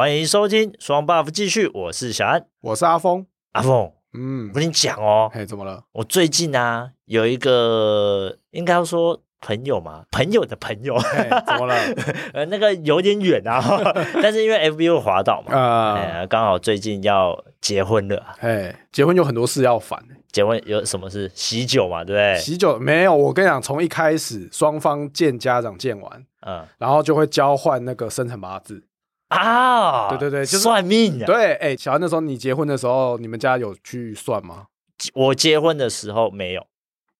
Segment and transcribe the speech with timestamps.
[0.00, 5.84] 欢迎收听双 buff 继续，我是小安，我是阿峰，阿峰，嗯，我跟你讲哦，嘿，怎么了？
[5.92, 11.74] 我最近啊有一个，应该要说朋友嘛，朋友的朋友，嘿，怎么了？
[12.32, 13.62] 呃，那个有点远啊，
[14.22, 20.02] 但是因为 FB 会滑倒嘛，啊、呃，刚好最近要结婚了，嘿，结婚有很多事要烦。
[20.32, 21.30] 结婚有什么事？
[21.34, 22.40] 喜酒嘛，对不对？
[22.40, 28.82] 喜酒没有，我跟你讲，从一开始双方见家长见完，嗯，然后就会交换那个生辰八字
[29.30, 31.18] 啊，对对对，就是算命。
[31.24, 34.66] 对，哎，小安那时候你结婚的时候，你们家有去算吗？
[35.14, 36.66] 我结婚的时候没有，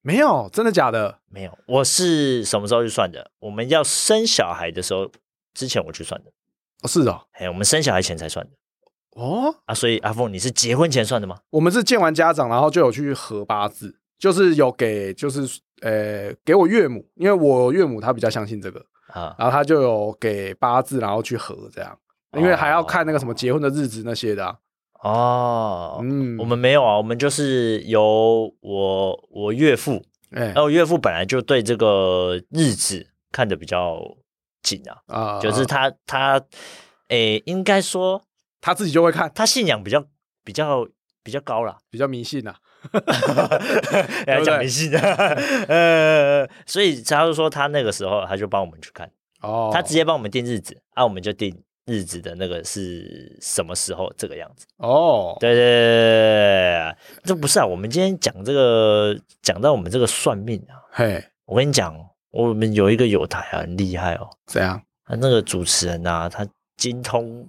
[0.03, 1.19] 没有，真的假的？
[1.31, 3.31] 没有，我是什么时候去算的？
[3.39, 5.11] 我们要生小孩的时候
[5.55, 6.31] 之前我去算的。
[6.83, 8.53] 哦，是哦，哎，我们生小孩前才算的。
[9.17, 11.39] 哦啊，所以阿凤，你是结婚前算的吗？
[11.51, 21.99] 我们是见完家长，然后就有去合八字，就是有给，就是呃，给我岳母，因为我岳母她比较相信这个啊，然后他就有给八字，然后去合这样，
[22.37, 24.57] 因为还要看那个什么结婚的日子那些的啊。
[25.03, 30.03] 哦，嗯，我们没有啊，我们就是由我我岳父，
[30.33, 34.01] 哎，然后我岳父本来就对这个日子看得比较
[34.63, 36.41] 紧啊，啊，就是他他，
[37.09, 38.23] 哎，应该说。
[38.63, 40.05] 他自己就会看，他信仰比较
[40.45, 40.87] 比较
[41.23, 42.55] 比较高啦，比较迷信呐，
[44.27, 44.91] 来讲迷信。
[44.91, 44.99] 的，
[45.69, 49.11] 呃，所以他就说他那个时候他就帮我们去看，
[49.43, 61.95] 哦，他直接帮我们定日子，啊，我们就定日子的那个是什么时候这个样子，哦，对对对对，这不是啊，我们今天讲这个讲到我们这个算命啊，嘿，我跟你讲，
[62.31, 64.81] 我们有一个友台啊，很厉害哦，怎样？
[65.07, 67.49] 他那个主持人啊，他精通。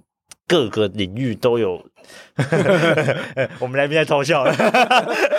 [0.52, 1.82] 各个领域都有，
[3.58, 4.54] 我们来宾在偷笑了。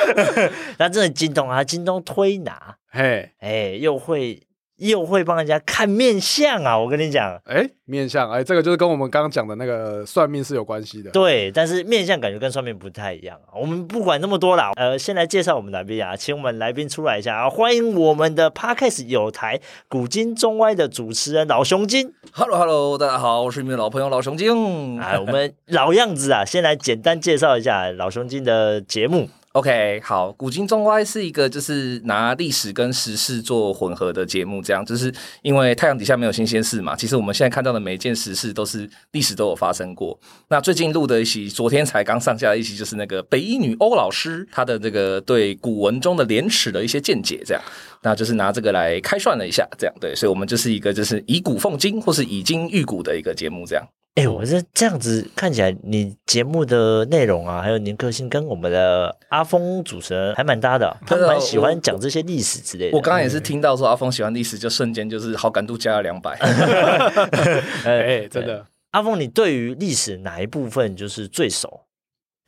[0.79, 4.41] 那真的精通啊，精通推拿，嘿，哎，又会。
[4.89, 6.77] 又会帮人家看面相啊！
[6.77, 11.09] 我跟你讲，哎，面相，哎，这个就是跟我们刚刚讲的那个算命是有关系的。
[11.11, 13.55] 对，但是面相感觉跟算命不太一样啊。
[13.55, 17.49] 我们不管那么多啦，呃，先来介绍我们来宾啊，请我们来宾出来一下啊！
[17.49, 22.13] 欢迎我们的 Podcast 有台古今中外的主持人老熊精。
[22.33, 24.99] Hello，Hello，大家好，我是你们的老朋友老熊精。
[24.99, 29.29] 哎，我们老样子啊，先来简单介绍一下老熊精的节目。
[29.53, 36.95] OK，好，古今中外是一个就是拿历史跟时事做混合的节目，这样就是因为太阳底下没有新鲜事嘛。
[36.95, 40.19] 其实我们现在看到的每一件时事都是历史都有发生过。
[40.47, 47.61] 那最近录的一期，昨天才刚上架的一期，就是那个北一女欧老师她的这个对古文中的廉耻的一些见解，这样，
[48.03, 53.83] 那就是拿这个来开涮了一下，这样对，所以我们就是一个就是以古奉今或是以今喻古的一个节目，这样。
[54.15, 62.95] 哎、欸，我这这样子看起来，你节目的内容啊，还有您个性跟我们的阿峰主持人还蛮搭的，啊，他蛮喜欢讲这些历史之类的。
[62.95, 66.37] 我刚刚也是听到说阿峰喜欢历史，就瞬间就是好感度加了两百。
[67.83, 71.85] 哎，真的，阿峰，你对于历史哪一部分就是最熟？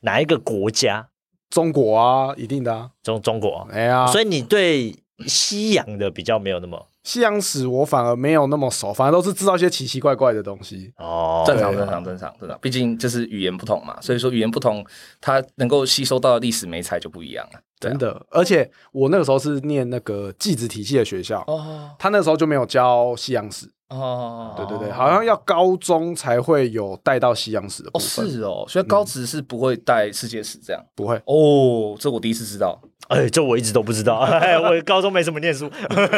[0.03, 1.07] 哪一个国家？
[1.49, 3.67] 中国啊，一定的啊，中中国。
[3.71, 4.95] 哎呀，所以你对
[5.27, 6.87] 西洋的比较没有那么。
[7.03, 10.91] 西洋史我反而没有那么熟，反而都是知道一些奇奇怪怪的东西。
[10.97, 14.83] 哦，正常正常正常正常，毕竟就是语言不同嘛，所以说语言不同，
[15.21, 17.59] 它能够吸收到的历史美材就不一样了。
[17.59, 23.69] 啊、真的，而且我那个时候是念那个技职体系的学校，哦，他那个时候就没有教西洋史。
[23.89, 28.25] 哦，对对对，好像要高中才会有带到西洋史的部分。
[28.25, 31.15] 哦，是哦，所以高职是不会带世界史这样，不会。
[31.25, 32.81] 哦，这我第一次知道。
[33.09, 34.17] 哎，这我一直都不知道。
[34.25, 35.69] 哎，我高中没什么念书，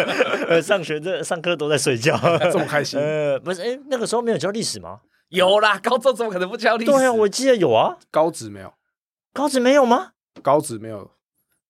[0.64, 2.18] 上学这上课都在睡觉，
[2.52, 2.98] 这么开心。
[2.98, 5.00] 呃，不是，哎，那个时候没有教历史吗？
[5.30, 6.92] 有啦，高中怎么可能不教历史？
[6.92, 7.98] 对啊，我记得有啊。
[8.10, 8.72] 高职没有，
[9.34, 10.12] 高职没有吗？
[10.42, 11.12] 高职没有，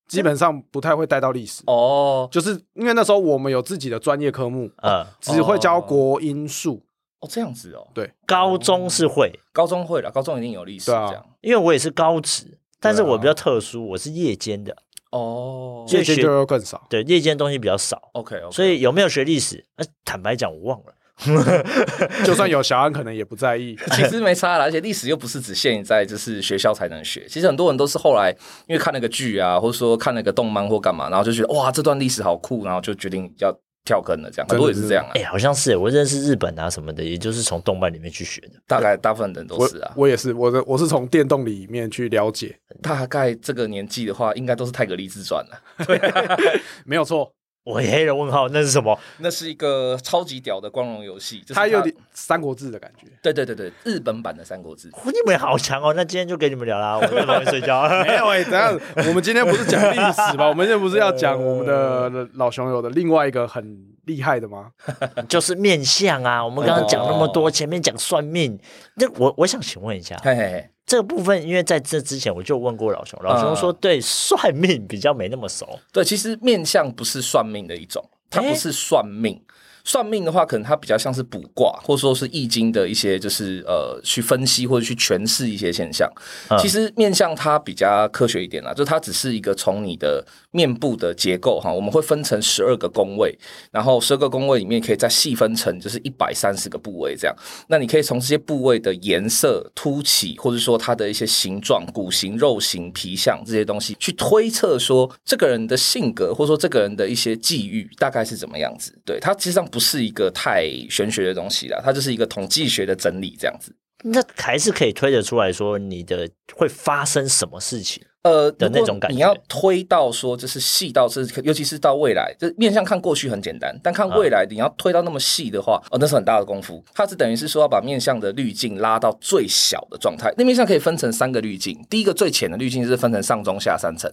[0.08, 1.64] 基本上不太会带到历史。
[1.68, 6.82] 哦，就是因为那时候我们有自己的专业科目，呃，只会教国英数。
[7.20, 7.88] 哦，这样子哦。
[7.94, 11.26] 对，高中是会，高中会了，高中一定有历史这样。
[11.42, 14.76] 因为我也是高职，但是我比较特殊，我是夜间的。
[15.12, 18.10] 哦，夜间就更少，对，夜间东西比较少。
[18.12, 19.66] OK，所以有没有学历史？
[20.04, 20.94] 坦白讲，我忘了。
[22.26, 23.78] 就算有小安，可能也不在意。
[23.94, 27.26] 其实没差啦，而且历史又不是只限在就是学校才能学。
[27.28, 28.34] 其实很多人都是后来
[28.68, 33.54] 因为看那个剧啊，或者说看那个动漫或干嘛，然后就觉得哇，这段历史好酷，然后就决定要。
[33.88, 35.12] 跳坑了，这样很多也是这样啊。
[35.16, 38.50] 哎、欸，好像是我认识日本啊什么的，也就是从动漫里面去学的。
[38.68, 39.94] 大概大部分人都是啊。
[39.96, 42.54] 我，我也是，我的我是从电动里面去了解。
[42.82, 45.86] 大概这个年纪的话，应该都是泰格立自传了。
[45.86, 45.98] 对，
[46.84, 47.34] 没有错。
[47.68, 48.98] 我黑人问号，那是什么？
[49.18, 53.06] 那是一个超级屌的光荣游戏，就是、它，它有点三国志的感觉。
[53.22, 54.90] 对对对对，日本版的三国志。
[55.06, 55.94] 你们好强哦！
[55.94, 57.90] 那今天就给你们聊啦，我在 旁边睡觉。
[58.06, 58.72] 没有哎、欸，等下
[59.10, 60.48] 我们今天不是讲历史吧？
[60.50, 64.72] 我们今天不是要讲我们的老熊友的另外一个很厉害的吗？
[65.28, 66.44] 就是面相啊！
[66.44, 68.58] 我们刚刚讲那么多，前面讲算命，
[68.96, 75.78] 那我我想请问一下，嘿嘿嘿，这个部分，因为在这之前我就问过老熊，老熊说对算命比较没那么熟。
[75.92, 79.40] 对，其实面相不是算命的一种，它不是算命。
[79.88, 86.12] 算命的话，可能它比较像是卜卦，或者说是易经的一些，就是呃，去分析或者去诠释一些现象。
[86.50, 93.34] 嗯、其实面相它比较科学一点啦，就它只是一个从你的面部的结构哈，我们会分成十二个宫位，
[93.72, 97.34] 然后十二个宫位里面可以再细分成就是一百三十个部位这样。
[97.70, 108.94] 那你可以从这些部位的颜色凸起，或者说它的一些形状、骨形、肉形、皮相这些东西，去推测说这个人的性格，或者说这个人的一些际遇大概是怎么样子。
[109.06, 113.72] 对，它实际上不不是一个太玄学的东西啦，它就是一个统计学的整理这样子。
[114.04, 118.04] 那还是可以推得出来说你的会发生什么事情。
[118.28, 126.84] 呃，的那种感觉，你要推到说，就是细到是，尤其是到未来，就面向看过去很简单，但看未来，你要推到那么细的话，哦，那是很大的功夫。
[126.94, 130.34] 它是等于是说要把面向的滤镜拉到最小的状态。
[130.38, 134.12] 那面向可以分成三个滤镜，第一个最浅的滤镜是分成上中下三层，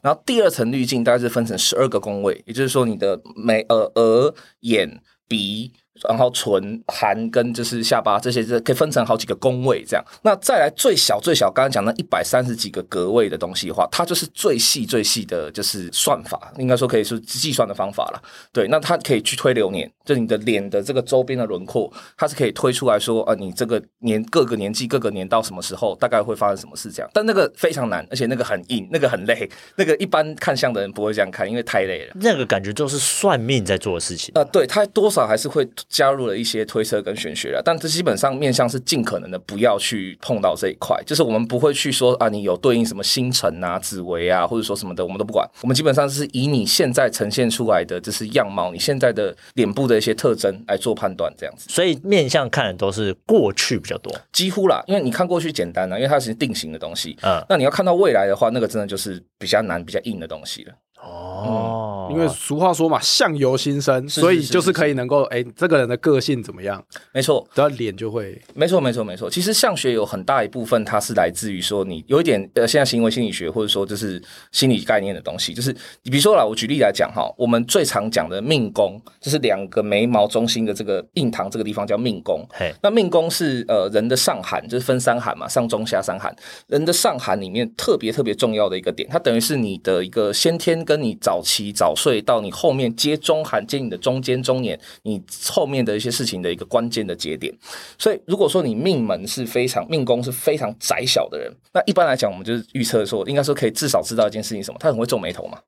[0.00, 5.72] 然后第二层滤镜大概是分成十二个宫位，也就是说你的眉、呃、额、眼、鼻。
[6.08, 10.04] 然后唇、含跟就是下巴这些，这可以分成好几个宫位这样。
[10.22, 18.22] 那再来最小最小，刚刚讲那一百三十几个格位的东西的话，它就是最细最细的，就是算法，应该说可以是计算的方法了。
[18.52, 27.10] 对，那它可以去推流年，就你的脸的这个周边的轮廓，它是可以推出来说，呃，你这个年各个年纪各个年到什么时候，大概会发生什么事这样。
[27.12, 32.12] 但那个非常难，而且那个很硬，那个很累，那个一般看相的人不会这样看，因为太累了。
[32.20, 34.32] 那个感觉就是算命在做的事情。
[34.34, 35.66] 呃，对，它多少还是会。
[35.88, 45.48] 加入了一些推测跟玄学了，但这基本上面向是尽可能的不要去碰到这一块，就是我们不会去说啊，你有对应什么星辰啊、紫微啊，或者说什么的，我们都不管。
[45.62, 51.66] 我们基本上是以你现在呈现出来的就是样貌，你现在的脸部的一些特征来做判断，这样子。
[51.68, 57.16] 所以面向看的都是过去比较多，几乎啦，因为你看过去简单啊，因为它是定型的东西。
[57.22, 60.72] 嗯，那你要看到未来的话，那个真的就是比较难、比较硬的东西了。
[61.02, 66.82] 哦，因为俗话说嘛，相由心生，所以就是可以能够哎，这个人的个性怎么样？
[67.12, 69.28] 没错，只要脸就会，没错，没错，没错。
[69.28, 74.20] 其实相学有很大一部分，它是来自于说你有一点呃，现在行为心理学或者说就是
[74.52, 75.52] 心理概念的东西。
[75.52, 75.70] 就是
[76.02, 82.44] 你比如说啦，我举例来讲哈，我们最常讲的命宫，就是两个眉毛中心的这个印堂这个地方叫命宫。
[82.52, 86.34] 嘿，那命宫是呃人的上寒，就是分三寒嘛，上中下三寒。
[86.68, 97.52] 人的上寒里面特别特别重要的一个点，它等于是你的一个先天跟你早期早睡到你后面接中寒接你的中间中年，你后面的一些事情的一个关键的节点。
[97.98, 104.78] 所以如果说你命门是非常命宫是非常窄小的人，那一般来讲，我们就是预测说，应该说可以至少知道一件事情，什么？
[104.80, 105.58] 他很会皱眉头嘛。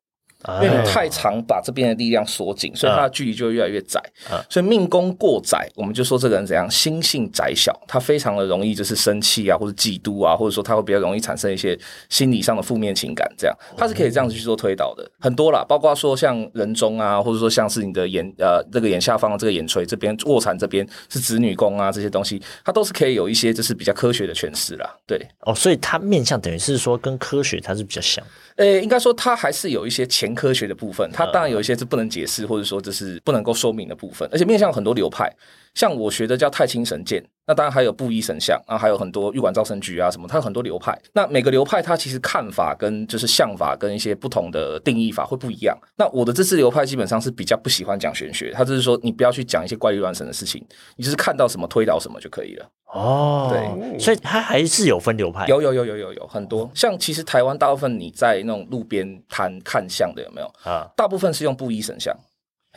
[0.63, 4.01] 因为你太长，把这边的力量锁紧，所以它的距离就会越来越窄。
[4.49, 11.77] 所以命宫过窄，我们就说这个人怎样，心性窄小，他非常的容易就是生气啊，或者嫉妒啊，或者说他会比较容易产生一些
[12.09, 13.29] 心理上的负面情感。
[13.37, 24.89] 这样，他是可以这样子去做推导的，很多啦，包括说像人中啊，或者说像是你的眼呃这个眼下方的这个眼垂这边卧蚕这边是子女宫啊，这些东西，它都是可以有一些就是比较科学的诠释啦。
[25.05, 28.25] 对，哦，所以它面相等于是说跟科学它是比较像。
[28.57, 35.31] 呃，应该说它还是有一些前科学的部分，它当然有一些是不能解释，或者说这是不能够说明的部分，而且面向很多流派。
[35.75, 40.97] 像我学的叫太清神剑，那当然还有布衣神像，然后还有很多玉管造生局啊什么，它有很多流派。
[41.15, 45.75] 那每个流派它其实看法跟就是相法跟一些不同的定义法会不一样。
[45.97, 50.63] 那我的这次流派基本上是比较不喜欢讲玄学，他就是说你不要去讲一些怪力乱神的事情，
[50.97, 52.71] 你就是看到什么推导什么就可以了。
[52.93, 56.71] 哦，对，所以它还是有分流派，有有有有有有很多。
[56.75, 60.87] 像其实台湾大部分你在那种路边摊看相的有没有啊？
[60.95, 62.15] 大部分是用布衣神像。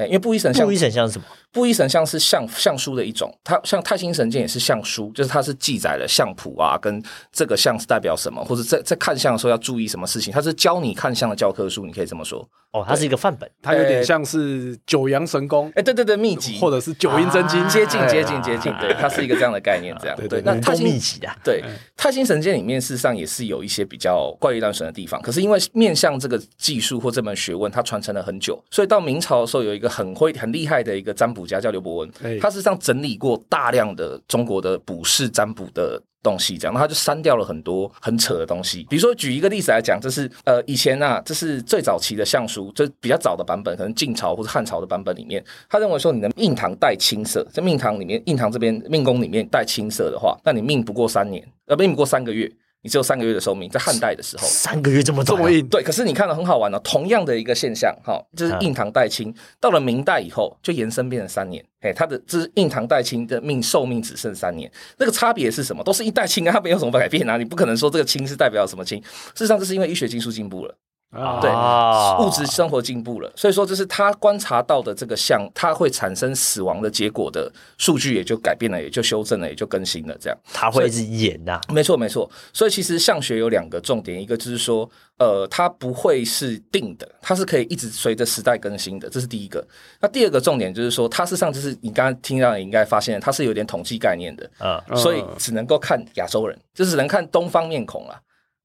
[0.08, 1.26] 因为布衣神像，布衣神像是什么？
[1.52, 12.48] 布衣神像是相相书的一种，它像太清神剑也是相书，就是它是记载了相谱啊，跟这个相是代表什么，或者在在看相的时候要注意什么事情，它是教你看相的教科书，你可以这么说。
[12.72, 20.18] 哦，它是一个范本，它有点像是九阳神功，哎，对对对，秘籍，或者是九阴真经，接近接近接近，对，它是一个这样的概念，这样。
[20.30, 21.62] 对，那太清秘籍啊，对，
[21.98, 36.02] 太清神剑里面事实上也是有一些比较怪异乱神的地方，可是因为面向这个技术或这门学问，它传承了很久，所以到明朝的时候，有一个很会很厉害的一个占卜家叫刘伯温，他实际上整理过大量的中国的卜筮占卜的。
[36.24, 38.86] 东西这样，那他就删掉了很多很扯的东西。
[38.88, 52.48] 比如说，举一个例子来讲，这是呃以前啊，这是最早期的相书，就比较早的版本，可能晋朝或者汉朝的版本里面，他认为说你的印堂带青色，在命堂里面，印堂这边命宫里面带青色的话，那你命不过三年，呃，命不过三个月。
[52.84, 55.68] 你只有三个月的寿命，在汉代的时候，三个月这么短、啊、这么硬。
[55.68, 65.84] 对，可是你看到很好玩哦，同样的一个现象，哈，就是印堂代青，到了明代以后就延伸变成三年，哎，它的这是印堂代青的命寿命只剩三年，那个差别是什么？
[65.84, 70.76] 都是一代青啊，它没有什么改变啊，你不可能说这个青是代表什么青，事实上这是因为医学技术进步了。
[71.12, 80.38] 啊，对，物质生活进步了，所以说这是他观察到的这个像，它会产生死亡的结果的数据也就改变了，也就修正了，也就更新了，这样。
[80.54, 82.30] 他会一直演呐、啊，没错没错。
[82.54, 89.62] 所以其实相学有两个重点，一个就是说，呃，它不会是定的，它是可以一直随着时代更新的，这是第一个。
[90.00, 98.18] 那第二个重点就是说，它事实上就是你刚刚听到，你应该发现它是有点统计概念的，啊，所以只能够看亚洲人，就是只能看东方面孔了。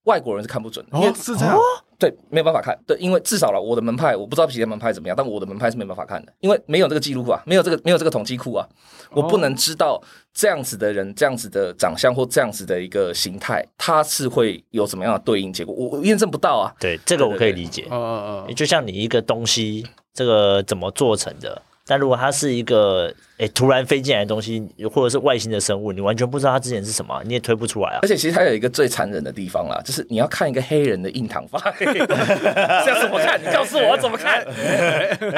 [0.05, 1.59] 外国人是看不准的，因为是这样，
[1.99, 8.67] 对，没有办法看，对，因为至少了我的门派，我不知道别的门派怎么样，但我的门派是没办法看的，因为没有这个记录啊，没有这个没有这个统计库啊，
[9.11, 10.03] 我不能知道
[10.35, 16.73] 这样子的人、这样子的长相或这样子的一个形态，他是会有什么样的对应结果，我我验证不到啊。
[16.79, 21.63] 对，这个我可以理解，嗯嗯嗯，就像你一个东西，这个怎么做成的？
[21.89, 27.99] 但如果它是一个诶突然飞进来的东西，或者是外星的生物，你完全不知道它之前是什么，你也推不出来啊。
[28.01, 33.39] 而且其实它有一个最残忍的地方啦，就是你要看一个黑人的印堂发， 这要怎么看？
[33.41, 34.43] 你告诉我怎么看？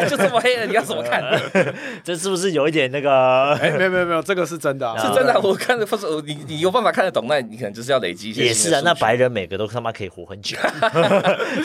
[0.08, 1.22] 就这么黑人，你要怎么看？
[2.04, 3.54] 这是不是有一点那个？
[3.60, 5.38] 哎，没有没有没有，这个是真的，啊，是真的。
[5.40, 8.44] 我看的不是你，你有办法看得懂，那你可能就是要累积一些。
[8.44, 10.56] 也是啊，那白人每个都他妈可以活很久，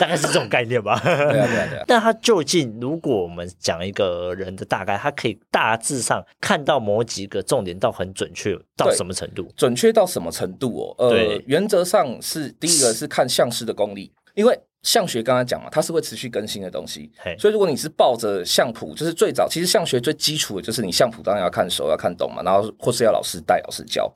[0.00, 1.00] 大概是这种概念吧。
[1.04, 1.66] 对啊对啊对啊。
[1.70, 4.64] 对啊，但他究竟，如果我们讲一个人的。
[4.64, 9.48] 大概他可以大致上看到某几个重点到很准确到什么程度？
[9.56, 11.08] 准确到什么程度哦？
[11.10, 14.58] 呃，原则上是第一个是看相师的功力，因为。
[14.84, 24.12] 相学刚才讲嘛，它是会持续更新的东西，嘿所以如果你是抱着相谱，就是最早其实相学最基础的就是你相谱当然要看熟要看懂嘛，然后或是要老师带老师教。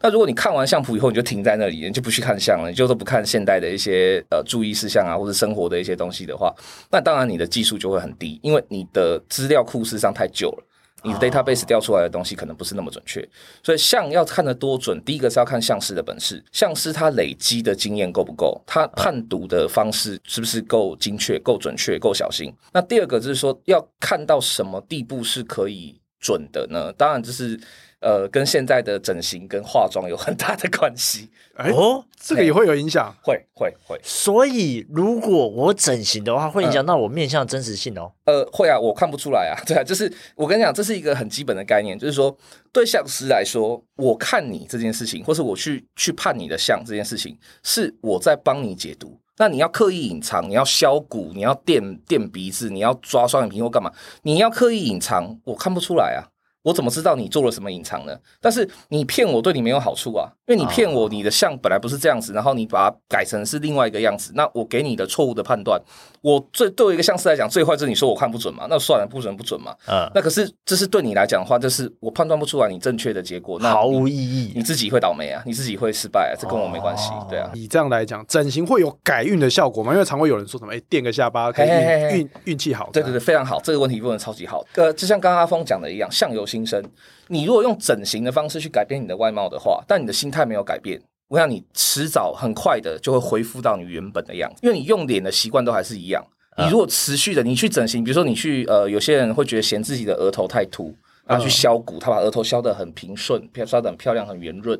[0.00, 6.54] 那如果你看完相谱以后你就停在那里，你就不去看相了，你就都不看现代的一些呃注意事项啊或者生活的一些东西的话，
[6.92, 10.64] 那当然你的技术就会很低，因为你的资料库事实上太旧了。
[11.04, 13.26] 你的 database 调出来的东西可能不是那么准确，
[13.62, 22.52] 所以像要看得多准，第一个是要看相师的本事，相师他累积的经验够不够，他判读的方式是不是够精确、够准确、够小心。
[22.72, 26.92] 那第二个就是说，要看到什么地步是可以准的呢？
[26.92, 27.60] 当然就是。
[28.02, 31.30] 呃，跟现在的整形跟化妆有很大的关系。
[31.54, 33.98] 哎、欸，哦，这个也会有影响，会会会。
[34.02, 38.10] 所以，如果我整形的话，会影响到我面相的真实性哦。
[38.24, 39.54] 呃，会啊，我看不出来啊。
[39.64, 42.36] 对啊，就是我跟你讲，这是一个很基本的概念，就是说，
[42.72, 49.16] 对相师来说，我看你这件事情，或是我去去判你的相这件事情，是我在帮你解读。
[49.38, 53.90] 那你要刻意隐藏，你要削骨，你要垫垫鼻子，你要抓双眼皮或干嘛？
[54.22, 56.31] 你要刻意隐藏，我看不出来啊。
[56.62, 58.16] 我怎么知道你做了什么隐藏呢？
[58.40, 65.80] 但是你骗我对你没有好处啊，因为你骗我，你的像本来不是这样子，然后你把它改成是另外一个样子，那我给你的错误的判断，
[66.20, 69.74] 我最对我一个相师来讲，最坏就是你说我看不准嘛，那算了，不准不准嘛。
[69.88, 77.50] 嗯，那可是这是对你来讲的话，就是我判断不出来你正确的结果，那毫无意义，你自己会倒霉啊，你自己会失败啊，这跟我没关系，对啊。
[77.54, 79.92] 以这样来讲，整形会有改运的效果吗？
[79.92, 81.68] 因为常会有人说什么，哎，垫个下巴可以
[82.12, 82.88] 运运气好。
[82.92, 84.64] 对对对，非常好，这个问题问的超级好。
[84.76, 86.82] 呃，就像刚刚阿峰讲的一样，相由心生。
[87.28, 96.22] 你如果用整形的方式去改变你的外貌的话，但你的心态没有改变，我想你迟早很快的就会恢复到你原本的样子，因为你用脸的习惯都还是一样。
[96.58, 100.94] 你如果持续的你去整形，比如说你去呃，有些人会觉得嫌自己的额头太凸，
[101.26, 104.78] 他去削骨，他把额头削得很平顺，削得很漂亮，很圆润，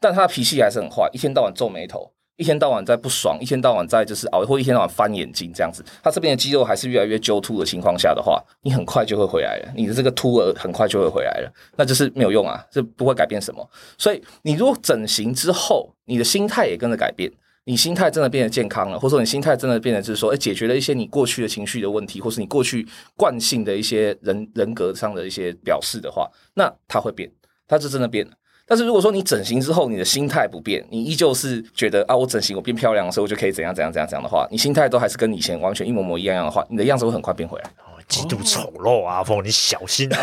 [0.00, 2.10] 但他的脾气还是很坏，一天到晚皱眉头。
[2.40, 13.70] 一天到晚在不爽，一天到晚在就是熬，或一天到晚翻眼睛这样子，他这边的肌肉还是越来越揪突的情况下的话，你很快就会回来了，你的这个凸额很快就会回来了，那就是没有用啊，这不会改变什么。
[13.98, 17.30] 所以你如果整形之后，你的心态也跟着改变，
[17.64, 27.30] 你心态真的变得健康了，或者说你心态真的变得就是说，哎，解决了一些你过去的情绪的问题，或是你过去惯性的一些人人格上的一些表示的话，那它会变，
[27.68, 28.32] 它就真的变了。
[28.70, 37.64] 但是如果说你整形之后，你的心态不变，你依旧是觉得啊，我整形我变漂亮的时候，我就可以怎样怎样怎样怎样的话，你心态都还是跟以前完全一模模一样样的话，你的样子会很快变回来。
[37.78, 40.18] 哦，极度丑陋啊，阿峰，你小心啊！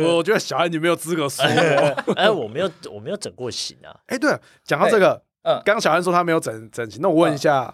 [0.00, 1.44] 我 我觉得小安你没有资格说。
[2.16, 3.94] 哎，我没有，我没有整过形啊。
[4.06, 7.70] 哎，对了，讲到这个，嗯，刚刚小安说他没有整整形，那我问一下，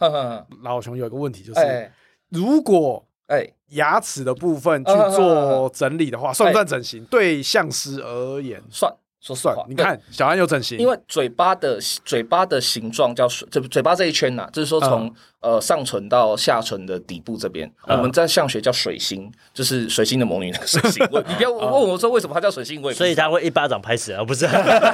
[0.65, 1.93] 老熊有一个问题就是，
[2.31, 3.07] 如果。
[3.27, 7.05] 哎，牙齿的部分去做整理的话，算不算整形？
[7.07, 9.65] 对相师而言，算，说实话。
[9.69, 15.13] 你看，小安有整形，因为嘴巴的嘴巴的形状叫嘴嘴巴这一圈呐，就是说从
[15.45, 21.07] 呃，上唇到下唇的底部这边，我们在相学叫水星，就是水星的魔女那个水星。
[21.13, 24.25] 我你不要问我说为什么它叫水星，我所以他会一巴掌拍死啊？
[24.25, 24.47] 不是，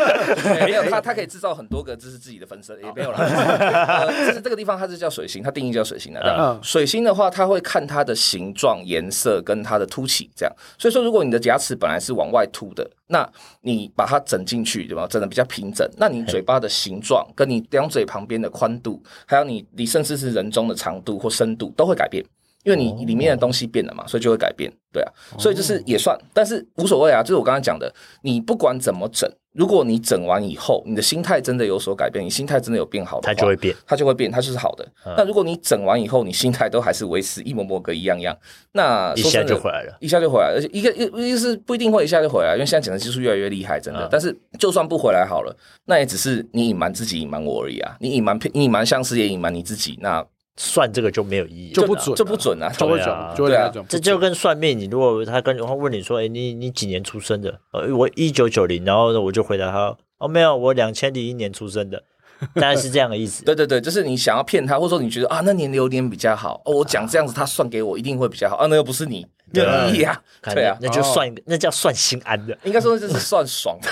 [0.67, 4.05] 没有，它它 可以制造很多个，这是自己的分身，也没有啦。
[4.11, 6.21] 就是这个地方它是叫水星，它定义叫水星的。
[6.21, 10.53] 嗯，水星的话，它会看它的形状、颜色跟它的凸起，这样。
[10.77, 13.25] 所以说，如果你的牙齿本来是往外凸的，那
[13.61, 15.07] 你把它整进去，对吧？
[15.09, 20.40] 整的比较平整，那你嘴巴的形状跟你两嘴旁边的宽度，还有你你甚至是人。
[20.41, 22.25] 人中的长度或深度都会改变，
[22.65, 27.23] 因为你里面的东西变了嘛，所以就会改变，对啊，所以就是也算，但是无所谓啊。
[27.23, 27.93] 就是我刚才讲的，
[28.23, 34.87] 你不管怎么整，如果你整完以后，你的心态真的有所改变，你心态真的有变好的话，它就会变，它就会变，它就是好的。
[35.17, 38.37] 那如果你整完以后，你心态都还是维持一模模个一样样，
[38.73, 44.09] 那一下就回来了，一下就回来了，而且一个一一是不一定会一下就回来，因为现在整个技术越来越厉害，真的。
[44.11, 47.97] 但是就算不回来好了，那也只是你隐瞒自己，隐瞒我而已啊。
[47.99, 50.25] 你隐瞒你隐瞒像是也隐瞒你自己，那。
[50.57, 53.53] 算这个就没有意义，就不准，就不准啊，就会准，就会。
[53.89, 57.59] 这就跟算命，你如果他跟他问你说，哎，你你几年出生的？
[57.73, 62.03] 呃，我一九九零，然后呢，我就回答他，哦，没有，我两千零一年出生的，
[62.57, 63.45] 大概是这样的意思。
[63.45, 68.57] 对对对，就是你想要骗他，或者说你觉得啊，那年流年比较好，哦，我讲这样子，他算给我一定会比较好。
[68.57, 73.89] 啊，那又不是你，没有意义啊，对啊，那就算一个，那叫算心安的，应该说这是算爽的。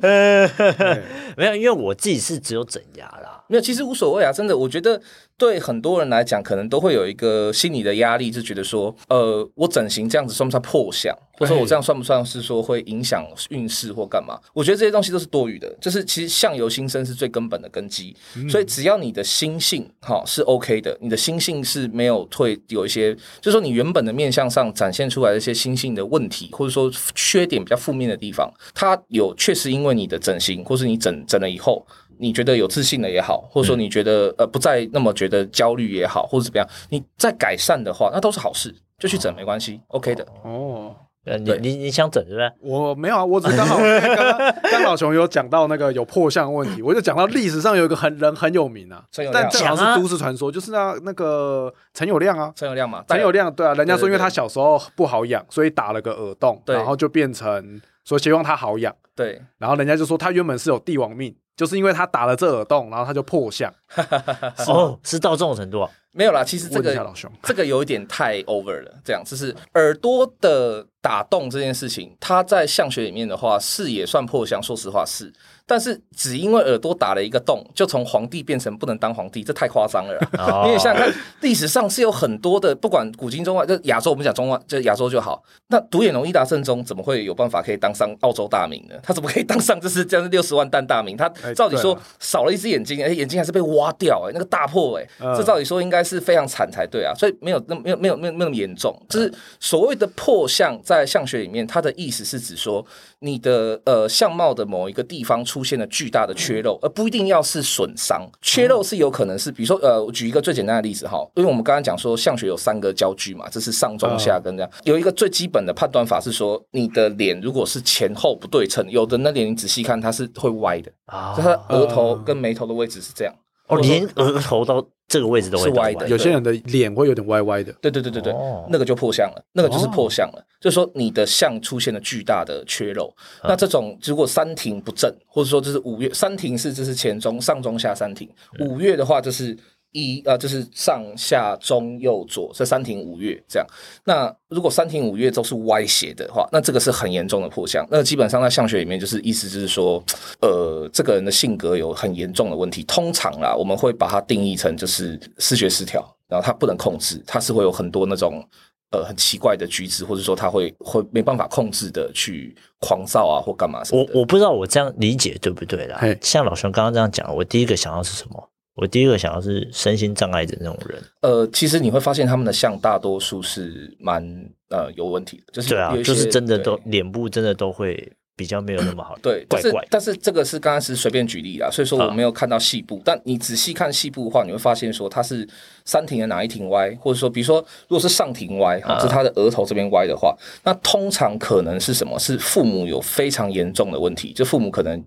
[1.36, 5.00] 没有，因为我自己是只有整牙啦，没有，其实无所谓啊，真的，我觉得。
[5.36, 11.12] 对很多人来讲，可能都会有一个心理的压力，就觉得说，呃，我整形这样子算不算破相？
[11.36, 14.38] 或者说我这样算不算是说会影响运势或干嘛？
[14.52, 15.68] 我觉得这些东西都是多余的。
[15.80, 18.14] 就是其实相由心生是最根本的根基，
[18.48, 31.84] 所以只要你的心性哈是 OK 的，你的心性是没有退有一些，就是说你原本的面相上展现出来的一些心性的问题，或者说缺点比较负面的地方，它有确实因为你的整形，或是你整整了以后。
[32.18, 40.26] 你觉得有自信了也好，或者说你觉得、嗯、呃不再那么觉得焦虑也好，或者怎么样，你再改善的话，那都是好事，就去整没关系、哦、OK 的。
[40.42, 40.94] 哦，
[41.24, 42.52] 呃，你你你想整是不是？
[42.60, 43.78] 我没有啊，我只刚好
[44.62, 61.34] 刚刚老熊有讲到那个有破相问题，我就讲到历史上有一个很人很有名啊，但正好是都市传说，就是那那个陈友谅啊，陈友谅嘛，陈友谅对啊，人家说因为他小时候不好养，所以打了个耳洞，然后就变成说希望他好养，对，然后人家就说他原本是有帝王命。
[61.56, 63.72] 就是因为他打了这耳洞，然后他就破相。
[64.66, 65.90] 哦，是到这种程度啊？
[66.12, 66.94] 没有啦，其实这个
[67.42, 68.94] 这个有一点太 over 了。
[69.04, 74.62] 这样，就是耳朵的打洞这件事情，它在相学里面的话是也算破相。
[74.62, 75.32] 说实话是。
[75.66, 80.66] 但是只因为耳朵打了一个洞，就从皇帝变成不能当皇帝，这太夸张了。
[80.66, 85.42] 因为想想看，历史上是有很多的，不管古今中外，就亚洲，我们讲中外，就亚洲就好。
[85.68, 88.94] 那独眼龙伊达正宗怎么会有办法可以当上澳洲大名呢？
[89.02, 91.16] 他怎么可以当上就是这样六十万担大名？
[91.16, 97.14] 他照理说少了一只眼睛，哎，眼睛还是被挖掉，哎，那个大破，哎，这照理说应该是非常惨才对啊。
[97.14, 102.84] 所以没有那没有没有没有那么严重，就是所谓的破相，在相学里面，它的意思是指说
[103.24, 105.34] 你的呃相貌的某一个地方。
[105.44, 108.26] 出现了巨大的缺漏，而不一定要是损伤。
[108.40, 114.70] 缺漏是有可能是，比如说，呃，我举一个最简单的例子哈，因为我们刚刚讲说相学有三个焦距嘛，这是上中下跟这样。
[114.84, 123.34] 有一个最基本的判断法是说，你的脸如果是前后不对称，有的那脸你仔细看它是会歪的啊，就它额头跟眉头的位置是这样。
[123.68, 127.72] 哦，连额头都这个位置都会歪的，有些人的脸会有点歪歪的。
[127.80, 128.34] 对对对对对，
[128.68, 130.46] 那个就破相了，那个就是破相了。
[130.60, 138.28] 就是说你的相出现了巨大的缺漏，那这种如果三庭不正，或者说就是五月三庭是这是前中上中下三庭，
[138.60, 139.56] 五月的话就是。
[139.94, 143.66] 一啊，就是上下中右左这三庭五岳这样。
[144.04, 147.86] 那如果三庭五岳都是歪斜的话，那这个是很严重的破相。
[147.88, 150.02] 那基本上在相学里面，就是意思就是说，
[150.42, 152.82] 呃，这个人的性格有很严重的问题。
[152.82, 158.44] 通常啦，我们会把它定义成就是视觉失调，然后他不能控制，他是会有很多那种
[158.90, 164.02] 呃很奇怪的举止，或者说他会会没办法控制的去狂躁啊或干嘛什么。
[164.12, 166.00] 我我不知道我这样理解对不对啦？
[166.20, 168.50] 像老熊刚刚这样讲，我第一个想到是什么？
[168.76, 174.20] 我第一个想要是身心障碍的那种人，呃，其实你会发现他们的像大多数是蛮
[174.68, 179.86] 呃有问题的，就是对啊，就是真的都脸部真的都会比较没有那么好，对，怪怪。
[179.88, 185.48] 但是这个是刚刚是随便举例啦，所以说我没有看到细部，但你仔细看细部的话，你会发现说他是
[185.84, 192.18] 三庭的哪一庭歪，或者说比如说如果是上庭歪，是他的额头这边歪的话，那通常可能是什么？
[192.18, 195.00] 是父母有非常严重的问题，就父母可能。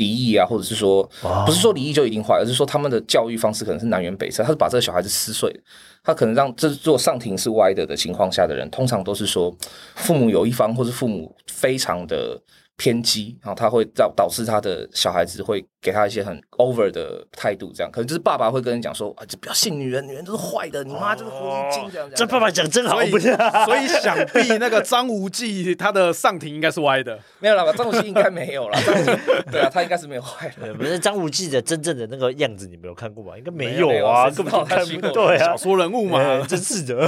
[0.00, 1.08] 离异啊，或者是说，
[1.46, 5.54] 不是说离异就一定坏，而是说他们的教育方式可能是南辕北辙，他是把这个小孩子撕碎，
[6.02, 9.54] 他可能让这做上庭是歪的的情况下的人，通常都是说
[9.94, 12.40] 父母有一方或是父母非常的。
[12.80, 22.10] 偏激，然后他会导导致他的小孩子会给他一些很 over 的态度，这样可能就是爸爸会跟人讲说啊，就不要信女人，女人都是坏的，你妈就是狐狸精这样。
[22.16, 27.72] 这爸爸讲真好，所以 所以想必那个张无忌他的上庭应该是歪的，没有了吧？
[27.76, 28.80] 张无忌应该没有啦。
[29.52, 30.72] 对啊，他应该是没有坏的。
[30.72, 33.36] 不是张无忌的真正的那个样子，你没有看过吧？
[33.36, 37.06] 应该没有啊，根本就看不对啊，小说人物嘛， 真是的。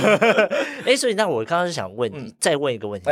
[0.84, 3.08] 哎，所以那我刚刚是想问你，再问一个问题。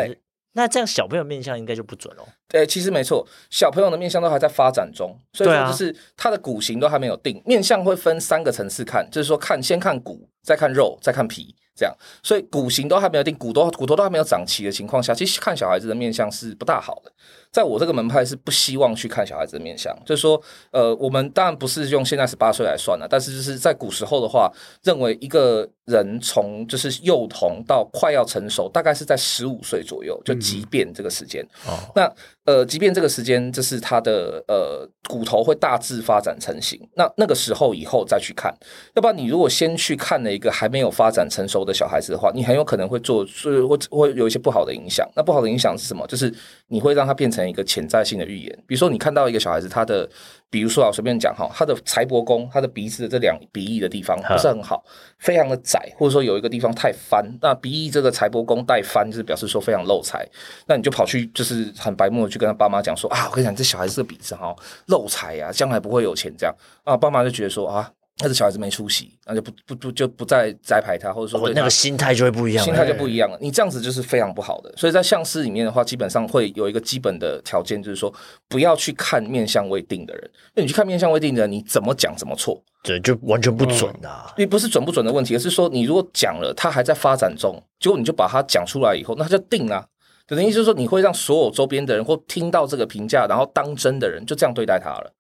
[0.53, 2.27] 那这样小朋友面相应该就不准喽？
[2.49, 7.41] 对，其实没错，小朋友的面相都还在发展中，所以说就是他的骨型都还没有定。
[7.47, 11.95] 面相会分三个层次看，就是说看先看骨，再看肉，再看皮，这样。
[12.23, 17.13] 所以骨型都还没有定，骨头骨头都还没有长齐的情况下，其实看小孩子的面相是不大好的。
[17.53, 24.51] 在我这个门派是不希望去看小孩子的面相，就是说，呃，我们当然不是用现在十八岁来算了，但是就是在古时候的话，
[24.85, 31.43] 认为一个人从就是幼童到快要成熟，大概是在十五岁左右，就即便这个时间。
[31.67, 38.53] 哦、嗯，那呃，即便这个时间，就是他的呃骨头会大致发展成型，那那个时候以后再去看，
[38.95, 45.09] 要不然你如果先去看了一个还没有发展成熟的小孩子的话，你很有可能会做，是会会有一些不好的影响。
[45.17, 46.07] 那不好的影响是什么？
[46.07, 46.33] 就是
[46.69, 47.40] 你会让他变成。
[47.49, 50.09] 一个潜在性的预言，比如说你看到一个小孩子，他的，
[50.51, 54.85] 比如说啊，随便讲哈，他的财帛宫，他的鼻子的这两鼻翼的地方不是很好，
[55.19, 60.29] 非常的窄，或者说有一个地方太翻，那鼻翼这个财帛宫带翻，就是表示说非常漏财，
[60.67, 64.55] 那你就跑去就是很白目的去跟他爸妈讲说啊，我跟你讲，这小孩子这个鼻子哈
[64.87, 66.55] 漏财啊，将来不会有钱这样。
[66.85, 67.91] 啊，爸妈就觉得说啊。
[68.23, 73.39] 那个小孩子没出息，那就不不不就不再栽培他，或者说那个心态就会不一样，心态就不一样了。
[73.41, 74.73] 你这样子就是非常不好的。
[74.77, 78.13] 所以在相师里面的话，基本上会有一个基本的条件，就是说
[78.49, 80.31] 不要去看面相未定的人。
[80.49, 84.09] 因为你去看面相未定的人，你怎么讲怎么错，对，就完全不准的。
[84.37, 89.87] 因为不是准不准的问题，而是说你如果讲了，他还在发展中，结果你就把他讲出来以后，那他就定了。
[90.27, 95.13] 等于意思就是说，你会让所有周边的人或听到这个评价，然后当真的人就这样对待他了，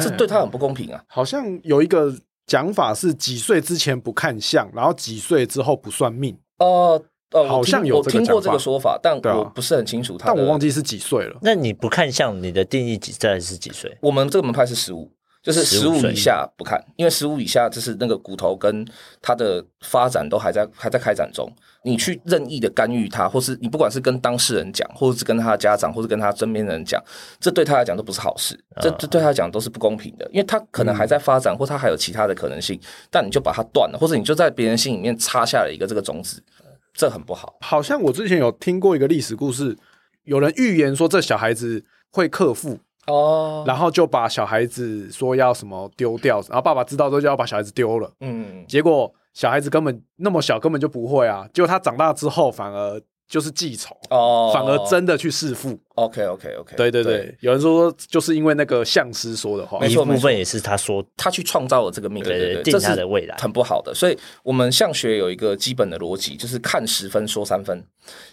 [0.00, 1.02] 这对他很不公平啊。
[1.08, 2.12] 好像有一个。
[2.48, 6.36] 讲法是几岁之前不看相，然后几岁之后不算命。
[6.58, 10.16] 呃呃，好像有我听过这个说法，但我不是很清楚。
[10.18, 11.38] 但我忘记是几岁了。
[11.42, 13.96] 那你不看相，你的定义几在是几岁？
[14.00, 15.12] 我们这个门派是十五。
[15.40, 18.84] 就是十五以下不看，因为十五以下就是那个骨头跟
[19.22, 21.50] 它的发展都还在还在开展中。
[21.84, 27.02] 你去任意的干预他，或是你不管是跟当事人讲，或者是跟他的家长，或是跟他身边的人讲，
[27.38, 28.58] 这对他来讲都不是好事。
[28.80, 32.78] 这这对他来讲都是不公平的，因为他可能还在发展，或他还有其他的可能性，
[33.10, 36.42] 但你就把它断了，或者你就在别人心里面插下了一个这个种子，
[36.92, 37.56] 这很不好。
[37.60, 39.76] 好像我之前有听过一个历史故事，
[40.24, 42.78] 有人预言说这小孩子会克父。
[43.06, 48.12] 哦，然后就把小孩子说要什么丢掉，然后爸爸知道之后就要把小孩子丢了。
[48.20, 51.48] 嗯，结果小孩子根本那么小，根本就不会啊。
[51.54, 53.00] 结果他长大之后反而。
[53.28, 55.78] 就是记仇哦，反而真的去弑父。
[55.96, 63.92] OK OK OK，对对对，有人说就是因为那个相师说的话，没错，部分也是他说他去创造了这个命，对对对，定他的未来，很不好的。
[63.94, 67.84] 所以我们相学有一个基本的逻辑，就是看十分说三分，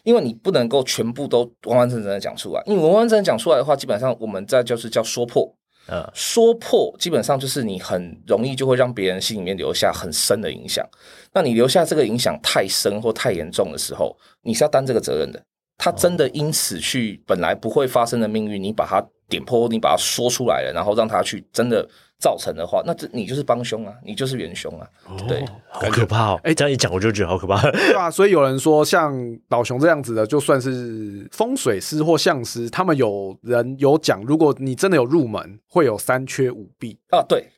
[0.05, 5.53] 因为你不能够全部都完完整整的讲出来，因为完完整整讲出来的话，基本上我们在就是叫说破。
[5.87, 10.87] 呃，说破基本上就是你很容易就会让别人心里面留下很深的影响。
[11.33, 15.41] 那你留下这个影响太深或太严重的时候，你是要担这个责任的。
[15.77, 21.87] 他真的因此去本来不会发生的命运，你把它点破，你把它说出来了，然后让他去真的。
[22.17, 26.39] 造成的话，那这你就是帮凶啊，你就是元凶啊，哦、对，好可怕哦！
[26.43, 27.61] 哎、欸，这样一讲我就觉得好可怕。
[27.69, 29.13] 对啊， 所以有人说，像
[29.49, 37.21] 老熊这样子的，就算是风水师或相师，他们有人有讲，如果你真的有入门，会有三缺五弊啊。
[37.27, 37.49] 对，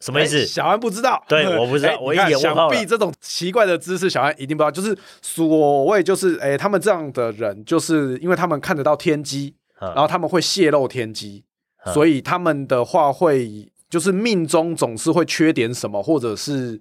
[0.00, 0.46] 什么意思？
[0.46, 1.90] 小安不知道，对，我不知道。
[1.90, 4.70] 欸、我一眼问想必这种奇怪的知识，小安一定不知道。
[4.70, 11.44] 就是所谓，就是哎、欸，他们这样的人，就是因为他们看得到天机，嗯、然后他们会泄露天机，
[11.84, 13.70] 嗯、所以他们的话会。
[13.88, 16.78] 就是命中总是会缺点什么，或者是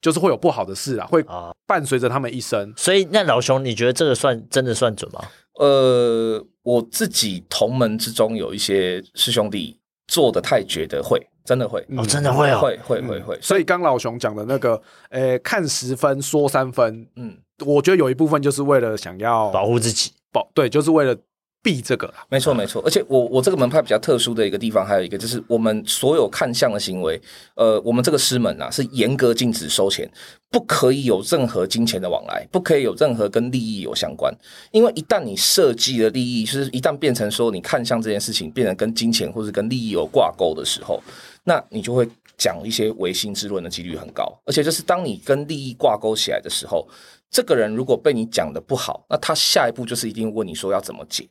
[0.00, 1.22] 就是会有不好的事啊，会
[1.66, 2.72] 伴随着他们一生。
[2.74, 5.22] 所以，那老熊，你觉得这个算真的算准吗？
[5.60, 13.38] 呃，我自己同门之中有一些师兄弟做的太绝的会，真的会，哦，真的会哦，会会会会。
[13.42, 21.14] 所以刚老熊讲的那个，呃，看十分说三分，嗯，我觉得有一部分就是为了想要保护自己，保对，就是为了
[21.62, 22.12] 避这个。
[22.28, 27.20] 没错没错，而且我我这个门派比较特殊的一个地方，还有一个就是我们所有看相的行为，
[27.54, 30.08] 呃，我们这个师门啊是严格禁止收钱，
[30.50, 34.32] 不可以有任何金钱的往来，不可以有任何跟利益有相关。
[34.70, 41.02] 因为一旦你设计的利益，就是一旦变成说你看相这件事情变成跟金钱或者跟利益有挂钩的时候，
[41.44, 44.24] 那你就会讲一些唯心之论的几率很高。
[44.46, 46.88] 而且就是当你跟利益挂钩起来的时候，
[47.30, 51.28] 这个人如果被你讲的不好，那他下一步就是一定问你说要怎么解。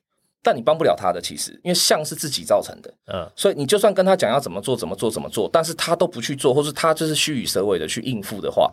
[0.48, 8.72] 但你帮不了他的，其实因为像是自己造成的，嗯，所以你就算跟他讲要怎么做、怎么做、怎么做，但是他都不去做，或是他就是虚与蛇尾的去应付的话，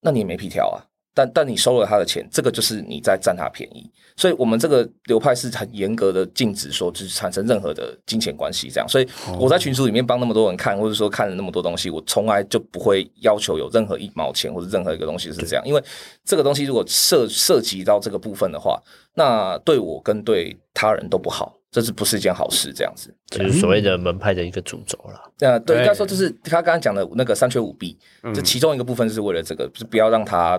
[0.00, 0.82] 那你也没皮条啊。
[1.14, 8.88] 但但你收了他的钱，这个就是你在占他便宜，所以我们这个流派是很严格的禁止说就是产生任何的金钱关系，这样。
[8.88, 9.06] 所以
[9.38, 15.84] 我在群组里面帮那么多人看，或者说看了那么多东西，我从来就不会要求有任何一毛钱或者任何一个东西是这样，因为
[16.24, 18.80] 这个东西如果涉涉及到这个部分的话，
[19.14, 22.72] 那对我跟对他人都不好，这是不是一件好事？
[22.74, 25.30] 这样子就是所谓的门派的一个主轴了。
[25.40, 27.98] 呃，对，应该说就是他刚刚讲的那个三缺五弊，
[28.34, 30.58] 这其中一个部分就是为了这个，就是不要让他。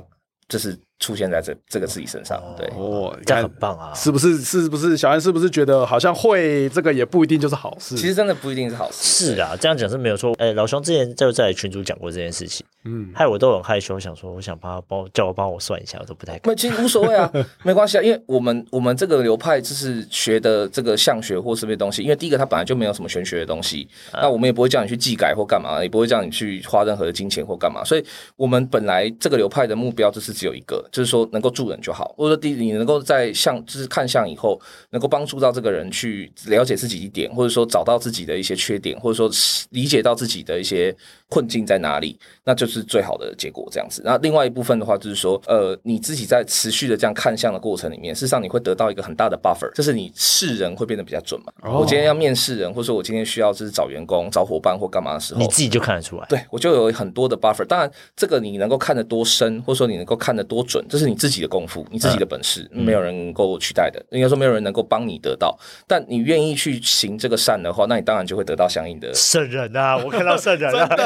[0.53, 3.91] 就是出现在这这个自己身上，对，哦，这样很棒啊！
[3.93, 4.37] 是不是？
[4.37, 4.95] 是不是？
[4.95, 7.97] 小安是不是觉得好像会这个也不一定就是好事？
[7.97, 9.33] 其实真的不一定是好事。
[9.33, 10.33] 是啊，这样讲是没有错。
[10.37, 16.55] 哎，老兄之前就在群主讲过这件事情，嗯，害我都很害羞，想说我想帮他帮叫我帮我算一下，我都不太敢。
[16.55, 17.29] 其实无所谓啊，
[17.63, 28.05] 没关系啊，因为我们我们这个流派就是学的这个相学或是这些东西，因为第一个它本来就没有什么玄学的东西，那我们也不会叫你去技改或干嘛，也不会叫你去花任何的金钱或干嘛，所以
[28.37, 30.81] 我们本来这个流派的目标就是只有一个。
[30.93, 39.27] 就是说能够助人就好，或者说第你能够在相就是看相以后，能够帮助到这个人去了解自己一点，或者说找到自己的一些缺点，或者说
[39.71, 40.95] 理解到自己的一些
[41.29, 44.03] 困境在哪里，那就是最好的结果这样子。
[44.05, 51.51] 那另外一部分的话，就是说呃你自己在持续的这样看相的过程里面，事实上你会得到一个很大的 buffer，就是你识人会变得比较准嘛。
[51.63, 51.81] Oh.
[51.81, 56.25] 我今天要面试人，或者说我今天需要就是找员工、找伙伴或干嘛的时候，你自己就看得出来。
[56.29, 57.65] 对，我就有很多的 buffer。
[57.65, 60.82] 当然，这个你能够看得多深，或者说你能够看得多准。
[60.89, 64.03] 这是你自己的功夫，你自己的本事，嗯、没有人能够取代的。
[64.11, 65.57] 应该说，没有人能够帮你得到。
[65.87, 69.97] 但你愿意去行这个善的话，那你当然就会得到相应的圣人啊！
[69.97, 70.97] 我看到圣人了， 真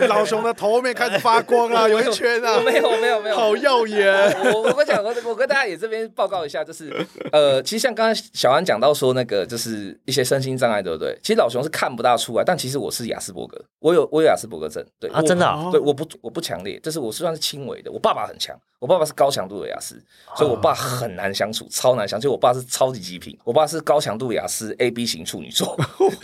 [0.00, 4.06] 的， 老熊的头后面开始发光啊， 有一圈啊，没有，没有，没有，好耀眼。
[4.52, 6.94] 我我跟讲，我我跟大家也这边报告一下，就是
[7.32, 11.16] 呃，其实像刚刚小安讲到说那个，就是一些身心障碍，对不对？
[11.22, 17.90] 其实老熊是看不大出来，但其实我是雅斯伯格，我有我有雅斯伯格症，对啊，真的、啊，对，我不我不强烈，就是我是算是轻微的。
[17.90, 19.98] 我爸爸很强，我爸爸是高强度的雅思。
[20.36, 22.30] 所以，我爸很难相处，超难相处。
[22.30, 25.74] 我爸是超级极品，我爸是高强度雅思 A B 型处女座。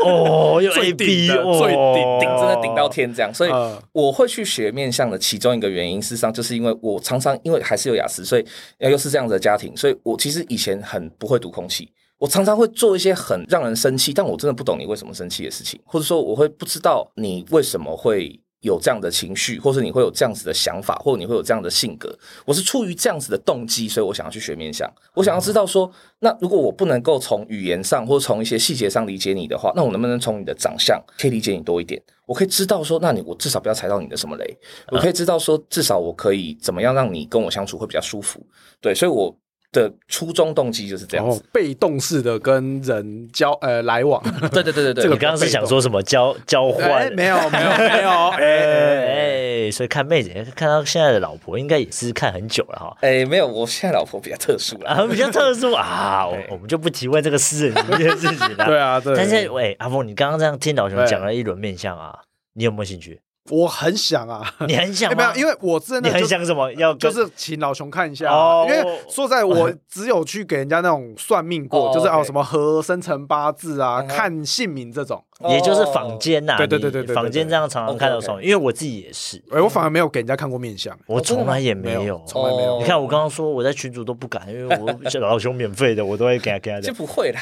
[0.01, 3.33] 哦， 有 A B，最顶顶真的顶到天这样。
[3.33, 3.51] 所以，
[3.93, 8.45] 我会去学面相的其中一个原因，事实上就是因为我常常因为还是有雅思，所以
[8.79, 11.91] 又是这样子的家庭，所以我其实以前很不会读空气。
[12.19, 18.39] 我常常会做一些很让人生气，但我真的不懂你为什么生气的事情，或者说我会不知道你为什么会。
[18.63, 22.13] 有这样的情绪，或是你会有这样子的想法，或者你会有这样的性格，
[22.47, 24.91] 我是出于这样子的动机，所以我想要去学面相。
[25.15, 25.89] 我想要知道说，
[26.21, 32.03] 那如果我不能够从语言上或者从一些细节上理解你的话，那我能不能从你的长相可以理解你多一点？
[32.27, 34.59] 我可以知道说，那你我至少不要踩到你的什么雷。
[34.91, 38.41] 我可以知道说，至少我可以怎么样让你跟我相处会比较舒服。
[38.81, 39.37] 对，所以我。
[39.73, 45.05] 的初衷动机就是这样子，被动式的跟人交呃来往，对对对对对。
[45.05, 47.11] 你刚刚是想说什么交交换？
[47.15, 52.97] 没有没有没有， 哎哎，所以看妹子看到现在的老婆，应该也是看很久了哈。
[53.01, 58.67] 哎，没有，我现在老婆比较特殊啊，比较特殊啊， 我我们就不提问这个私人这件事情了。
[58.69, 59.15] 对啊，对。
[59.17, 62.21] 但是喂，阿峰，你刚刚这样听老熊讲了一轮面相啊，
[62.53, 63.21] 你有没有兴趣？
[63.51, 65.17] 我很想啊，你很想吗？
[65.35, 66.73] 没有，因为我真的你很想什么？
[66.75, 68.31] 要就是请老熊看一下，
[68.67, 78.43] 因为说实在，我只有去给人家那种算命过，就是哦什么合生辰八字啊，看姓名这种，也就是坊间呐，对对对对对，坊间这样常常看到什么？
[78.43, 82.79] 因为我自己也是，哎，我反而没有给人家看过面相，我从来也没有，从来没有。
[82.79, 86.81] 你看我刚刚说我在群主都不敢，因为我 老兄免费的，我都会给他给他。
[86.81, 87.41] 就不会啦，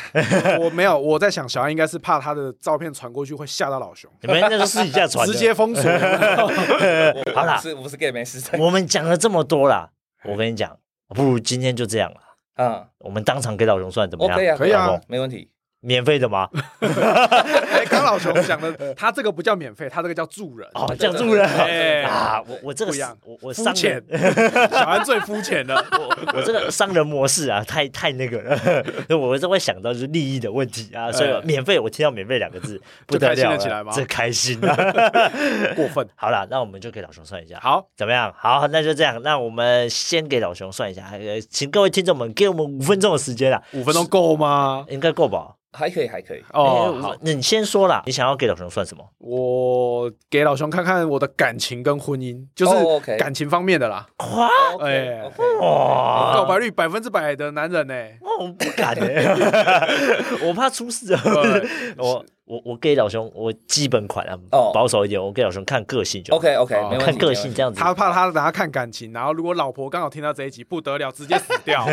[0.61, 5.83] 我没有，我在想小安应该是怕他的照片传过去会吓到老兄，你们那是私底下传， 直接封锁。
[7.35, 8.41] 好啦，是不是 gay 没事？
[8.59, 9.91] 我们讲了这么多啦，
[10.25, 10.77] 我跟你讲，
[11.09, 12.17] 不如今天就这样了。
[12.57, 14.37] 嗯，我们当场给老熊算怎么样？
[14.37, 15.49] 可以啊，可以啊，没问题。
[15.81, 16.49] 免费的吗？
[16.81, 21.47] 哎，刚老熊 讲的，他这个不叫免费，他这个叫助人哦，叫助人。
[21.47, 22.93] 哎啊，我我这个
[23.25, 24.03] 我我肤浅，
[24.71, 25.85] 小安最肤浅了。
[25.93, 28.59] 我我这个商人模式啊，太太那个了。
[29.17, 33.93] 我就会想到就是利益的问题啊，所以免费，我听到免费两个字，不得了起来吗？
[33.95, 34.75] 这开心啊，
[35.75, 36.07] 过分。
[36.15, 38.33] 好了，那我们就给老熊算一下，好，怎么样？
[38.37, 39.21] 好，那就这样。
[39.23, 41.11] 那我们先给老熊算一下，
[41.49, 44.85] 请各位听众们给我们五分钟的时间啊，五分钟够吗？
[44.91, 45.55] 应该够吧。
[45.73, 46.99] 还可以，还可以哦。
[47.01, 49.05] 好，那你先说啦，你想要给老熊算什么？
[49.19, 54.07] 我给老熊看看我的感情跟婚姻，就是感情方面的啦。
[54.19, 54.49] 哇，
[54.85, 55.23] 哎，
[55.61, 57.95] 哇，告白率百分之百的男人呢？
[58.41, 59.37] 我不敢哎，
[60.47, 61.23] 我怕出事啊。
[61.99, 62.25] 我。
[62.51, 64.37] 我我给老兄，我基本款啊，
[64.75, 65.23] 保守一点。
[65.23, 67.79] 我给老兄看个性就 OK OK，看个性这样子。
[67.79, 71.87] 他怕他等下看感情，然后如果老婆刚好听到这一集，不得了，直接死掉。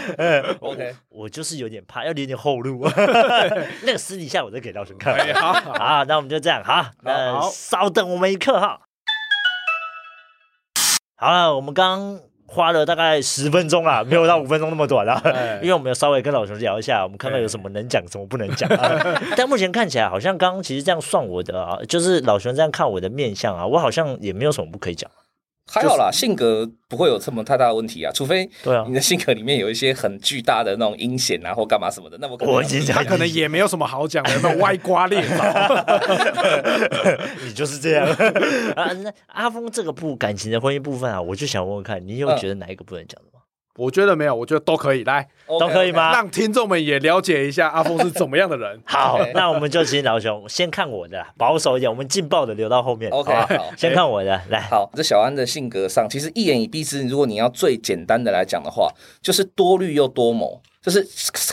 [0.60, 2.86] OK，我就是有点怕，要留点后路。
[3.84, 5.16] 那个私底下我再给老兄看。
[5.34, 8.80] 好，那我们就这样，好，那稍等我们一刻哈。
[11.16, 12.20] 好了，我们刚。
[12.46, 15.20] 花了大概十分钟啊， 没有到五分钟那么短啊，
[15.62, 19.16] 因为我们要稍微跟老熊聊一下，我们看看有什么能讲，什么不能讲啊。
[19.36, 25.10] 但目前看起来，好像刚刚其实这样算我的啊，就是老熊这样看我的面相啊，我好像也没有什么不可以讲。
[25.66, 35.44] 还好啦，性格不会有这么太大的问题啊，除非对啊，你的性格里面有一些很巨大的那种阴险啊，或干嘛什么的，那我可能他可能也没有什么好讲的，那种歪瓜裂枣，
[37.44, 38.06] 你就是这样
[38.76, 38.92] 啊。
[38.92, 43.40] 那阿峰这个部感情的婚姻部分啊，我就想问问看，你有觉得哪一个不能讲的吗？
[43.76, 46.12] 我觉得没有，我觉得都可以来，okay, 都可以吗？
[46.12, 48.80] 让听众们也了解一下阿峰是怎么样的人。
[48.86, 53.10] 好，那我们就请老熊先看我的，保守一点，我们劲爆的留到后面。
[53.10, 54.60] OK，好，先看我的，来。
[54.60, 60.62] 好，这小安的性格上，其实一言以蔽之，如果你要最简单的来讲的话，就是多虑又多谋。
[60.84, 61.04] 就是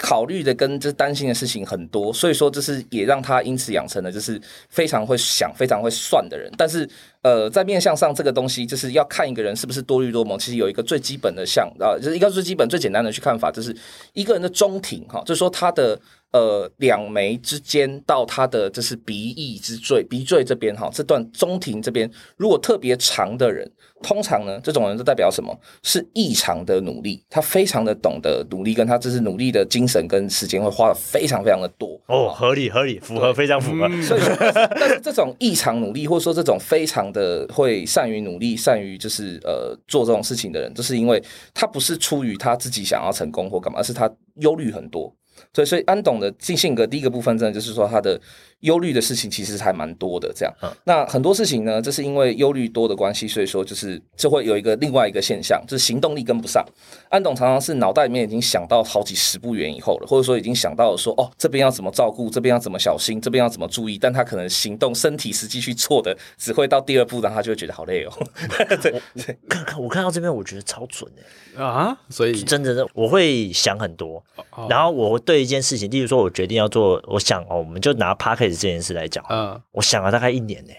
[0.01, 6.51] 考虑的跟就是担心的事情很多，所以说就是也让他因此养成了就是非常会想、非常会算的人。
[6.57, 6.87] 但是
[7.21, 10.37] 呃，在面相上这个东西，就是要看一个人是不是多虑多谋。
[10.37, 13.73] 其实有一个最基本的相啊，就是一个最基本、最简单的去看法，就是
[14.11, 15.97] 一个人的中庭哈，就是说他的。
[16.31, 23.69] 呃，两眉之间到他的就是鼻翼之最，鼻最这边哈，这段中庭这边如果特别长的人，
[24.01, 25.53] 通常呢，这种人就代表什么？
[25.83, 33.89] 是异常的努力，他非常的懂得努力，跟他就是努力的精神跟时间会花的非常非常的多哦，合理合理，符合非常符合。
[34.01, 34.21] 所以，
[34.79, 41.21] 但是这种异常努力，或者说这种非常的会善于努力、善于就是呃做这种事情的人，就是因为
[41.53, 45.13] 他不是出于他自己想要成功或干嘛，而是他忧虑很多。
[45.53, 48.19] 所以，所以安董的性性格第一个部分，真的就是说他的
[48.61, 50.31] 忧虑的事情其实还蛮多的。
[50.35, 56.65] 这样，嗯、那很多事情呢，这是因为忧虑多的关系，所以说就是就会有一个另外一个现象，就是行动力跟不上。
[57.09, 68.11] 安董常常是脑袋里面已经想到好几十步远以后了，或者说已经想到了说，哦，这边要怎么照顾，这边要怎么小心，这边要怎么注意，但他可能行动身体实际去做的，只会到第二步，然后他就会觉得好累哦。
[68.81, 74.23] 对，看看我看到这边，我觉得超准的啊，所以真的，我会想很多，
[74.69, 75.30] 然后我对。
[75.39, 80.73] 一件事情，例如说，我决定要做，我想哦，我们就拿 p a c k a g e 这件事来讲，嗯，我想了大概一年呢。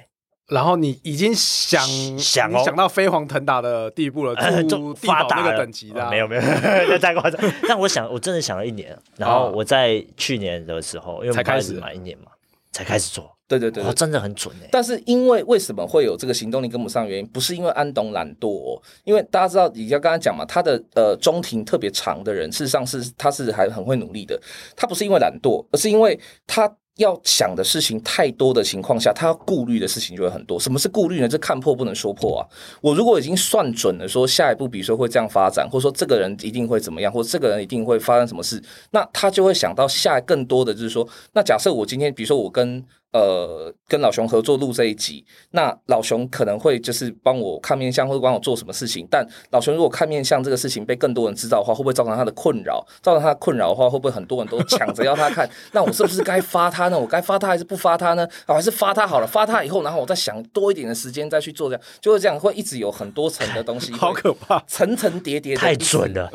[0.48, 1.80] 然后你已经想
[2.18, 4.34] 想想到飞黄腾达的地步了，
[4.68, 6.42] 就发达那个等级的，没有没有，
[6.98, 7.40] 太夸张。
[7.66, 12.26] 但我想，我真的想了一年，然后我在去年的时候，因为才开始嘛一年嘛，
[12.70, 13.31] 才开始做。
[13.48, 14.68] 对对对，哦，真的很准哎。
[14.72, 24.40] 但是因为为什么会有这个行动力跟不上原因，不是因为安董懒惰哦，因为大家知道，你要刚才讲嘛，他的呃中庭特别长的人，事实上是他是还很会努力的。
[24.74, 30.58] 他不是因为懒惰，而是因为他要想的事情太多的情况下，他要顾虑的事情就会很多。
[30.58, 31.28] 什么是顾虑呢？
[31.28, 32.48] 这看破不能说破啊。
[32.80, 42.82] 我如果已经算准了，说下一步，比如说会这样发展，或者说这个人一定会怎么样，或者这个人一定会发生什么事，那他就会想到下更多的就是说，那假设我今天，比如说我跟。
[43.12, 49.06] 呃，跟老熊合作录这一集，那老熊可能会就是帮我看面相，或者帮我做什么事情。
[49.10, 52.82] 但老熊如果看面相这个事情被更多人知道的话，会不会造成他的困扰？
[53.02, 55.46] 造成他的困扰的话，会不会很多人都抢着要他看？
[55.72, 56.98] 那我是不是该发他呢？
[56.98, 58.26] 我该发他还是不发他呢？
[58.46, 66.30] 啊，还是发他好了，发他以后，然后我再想多一点的时间再去做这样，就会这样，会一直有很多层的东西， 好可怕，层层叠叠， 太准了。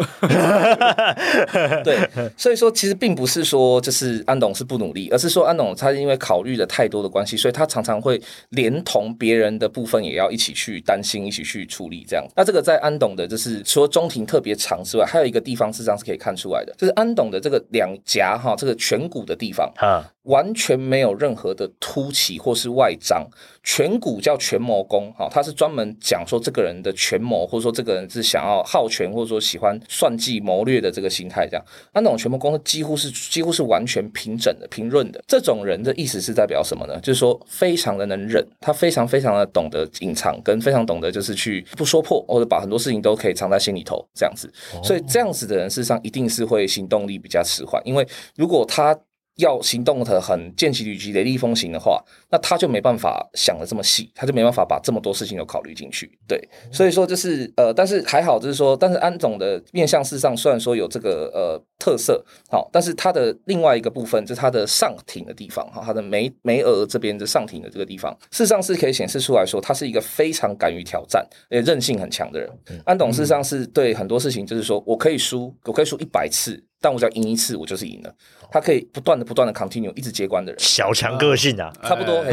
[1.84, 6.67] 对，所以说其实并不是说就是安董是不努力，而是说安董他因为考虑的。
[6.68, 12.24] 太多的关系，所以他常常会连同别人的部分也要一起去担心，一起去处理这样。
[12.36, 20.06] 那这个在安董的，就是除了中庭特别长之外，还有一个地方是这样是可以看出来的，就是安董的这个两颊哈，这个颧骨的地方啊。
[20.28, 23.26] 完全没有任何的凸起或是外张，
[23.64, 31.66] 颧骨叫权谋宫，哈，他是专门讲说这个人的权谋，或者说这个人是想要好权，或者说喜欢算计谋略的这个心态，这样。
[31.94, 35.24] 那那种权谋宫，几乎是几乎是完全平整的、平润的。
[35.26, 37.00] 这种人的意思是代表叫什么呢？
[37.02, 44.52] 就是说非常的能忍，他非常非常的懂得隐藏，跟非常懂得就是去不说破，或者把很多事情都可以藏在心里头，这样子。
[44.84, 48.98] 所以这样子的人，事实上一定是会行动力比较迟缓，因为如果他。
[49.38, 56.12] 要行动的很剑戟履疾雷厉风行的话，那他就没办法想得这么细，他就没办法把这么多事情都考虑进去。
[56.28, 56.39] 对，
[56.71, 72.50] 所以说就是呃，但是还好，就是说，但是安总的面向事实上虽然说有这个呃特色，好，但是他的另外一个部分就是他的上庭的地方哈，他的眉眉额这边的上庭的这个地方，事实上是可以显示出来说，他是一个非常敢于挑战，也韧性很强的人。
[72.85, 76.63] 安董事实上是对很多事情就是说我可以输，我可以输一百次。
[76.80, 78.13] 但我只要赢一次，我就是赢了。
[78.52, 82.23] 他可以不断的、不断的 continue，一直接关的人，小强个性啊，差不多，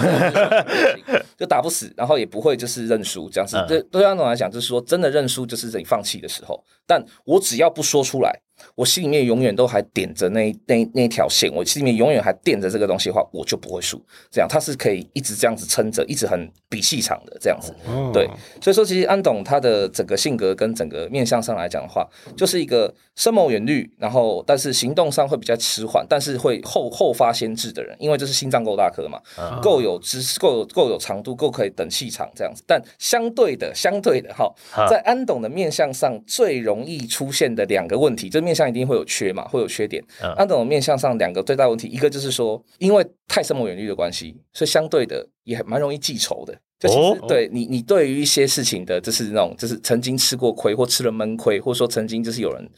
[1.36, 3.56] 就打不死，然后也不会就是认输这样子。
[3.66, 6.62] 对对安总来讲，就是说真的认输就是你放弃的时候。
[6.86, 8.40] 但我只要不说出来。
[8.74, 14.00] 我心里面永远都还点着那那那条线，我心里面永远还垫着这个东西的话，我就不会输。
[14.30, 17.74] 这样他是可以一直这样子撑着，一直很比气场的这样子。
[18.12, 18.28] 对，
[18.60, 29.20] 所以说其实安董他的整个性格跟整个面相上来讲的话，就是一个深谋远虑，然后但是行动上会比较迟缓，但是会后后发先至的人，因为这是心脏够大颗嘛，
[29.62, 32.62] 够有知识，够有够有长度，够可以等气场这样子。
[32.66, 34.52] 但相对的，相对的哈，
[34.88, 40.02] 在安董的面相上最容易出现的两个问题，就是面相一定会有缺嘛，会有缺点。
[40.38, 46.54] 那种面相上两个最大问题，一个就是说，因为太深谋远虑的关系，所以相对的也蛮容易记仇的。
[46.78, 52.70] 就其实对你，你对于一些事情的，就是那种，就是曾经吃过亏或吃了闷亏，或者说曾经就是有人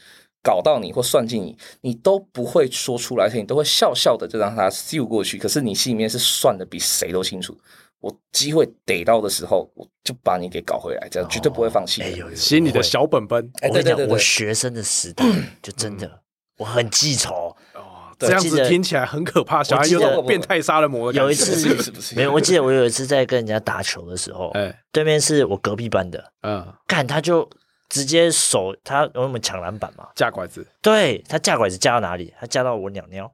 [0.43, 5.37] 搞到你或算计你，你都不会说出来，而且你都会笑笑的就让他丢过去。
[5.37, 7.57] 可是你心里面是算的比谁都清楚。
[7.99, 12.01] 我机会逮到的时候，我就把你给搞回来，这样绝对不会放弃。
[12.01, 13.51] 哎呦，心里的小本本。
[13.63, 15.25] 我跟你讲，我学生的时代
[15.61, 16.21] 就真的
[16.57, 17.93] 我很记仇哦。
[18.19, 21.13] 这样子听起来很可怕，小孩有种变态杀人魔。
[21.13, 27.47] 有一次没有，我记得我有一次在跟人家打球的时候，哎，对面是我隔壁班的，嗯，看他就
[27.89, 32.33] 直接手他我们抢篮板嘛，架拐子，对他架拐子架到哪里？
[32.39, 33.31] 他架到我鸟鸟。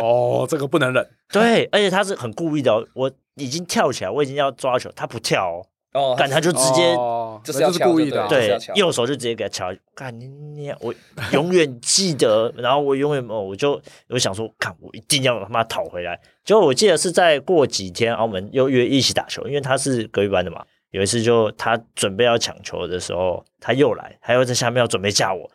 [0.00, 1.08] 哦，这个不能忍。
[1.32, 3.10] 对，而且他是很故意的，我。
[3.36, 5.60] 已经跳起来，我已经要抓球，他不跳
[5.92, 6.96] 哦，哦，干他就直接，
[7.42, 10.94] 这是就是故意的，对，右手就直接给他敲，干你你，我
[11.32, 16.16] 永远记得，然后我永远哦，我就我想说，看我一定要他妈讨回来。
[16.44, 20.64] 结果我记得是在过几天，澳门又约一起打球，因为他是隔壁班的嘛。
[20.94, 25.50] 有一次就他准备要抢球的时候，他又来，他又在下面要准备架我，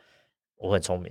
[0.58, 1.10] 我很聪明，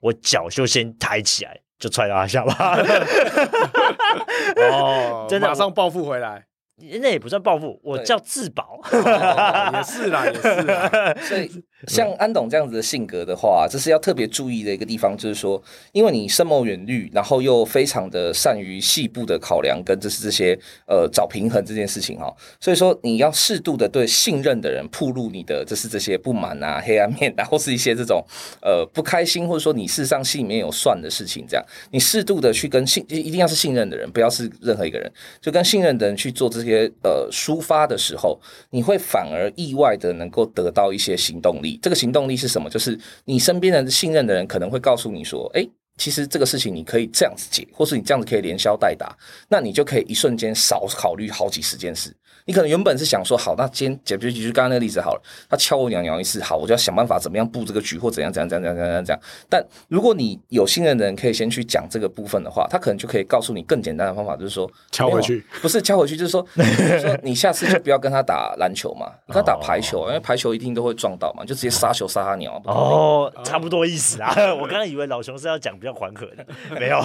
[0.00, 1.60] 我脚就先抬起来。
[1.80, 2.76] 就踹到他下巴，
[4.70, 6.44] 哦，真的马上报复回来。
[6.76, 10.90] 那也不算报复，我叫自保，也是啦，也是啦。
[11.24, 11.50] 所以
[11.86, 15.62] 像安董这样子的性格的话，这是要特别注意的一个地方，就是说，
[15.92, 22.32] 因为你深谋远虑，然后又非常的善于细部的考量，跟就是这些呃找平衡这件事情哈。
[22.60, 28.24] 所以说你要适度的对信任的人铺露你的就是这些不满啊、黑暗面啊，或是一些这种
[28.62, 35.12] 呃不开心，或者说你事实上心里面有算的事情，这样你适度的去跟信一定要是信任的人，不要是任何一个人，
[35.42, 36.60] 就跟信任的人去做这。
[36.60, 41.69] 些呃抒发的时候，你会反而意外的能够得到一些行动力。
[41.82, 42.68] 这个行动力是什么？
[42.70, 45.66] 就是你身边的信任的人可能会告诉你说：“哎，
[46.00, 49.14] 其实这个事情你可以这样子解，或是你这样子可以连消带打，
[49.50, 52.10] 那你就可以一瞬间少考虑好几十件事。”
[52.46, 55.22] 你可能原本是想说好，那今天解决就刚刚那个例子好了。
[55.48, 59.22] 他敲我鸟鸟一次，好，我就要想办法怎么样布这个局，或怎样怎样怎样怎样怎样怎样。
[59.48, 72.60] 但如果你有信任的人，可以先去讲这个部分的话，他可能就可以告诉你更简单的方法，就是说敲回去，不是敲回去，就是说， 就是说你下次就不要跟他打篮球嘛，跟他打排球，因为排球一定都会撞到嘛，就直接杀球杀他鸟。
[72.64, 74.34] 哦，差不多意思啊。
[74.60, 77.00] 我刚刚以为老熊是要讲比较缓和的， 没有，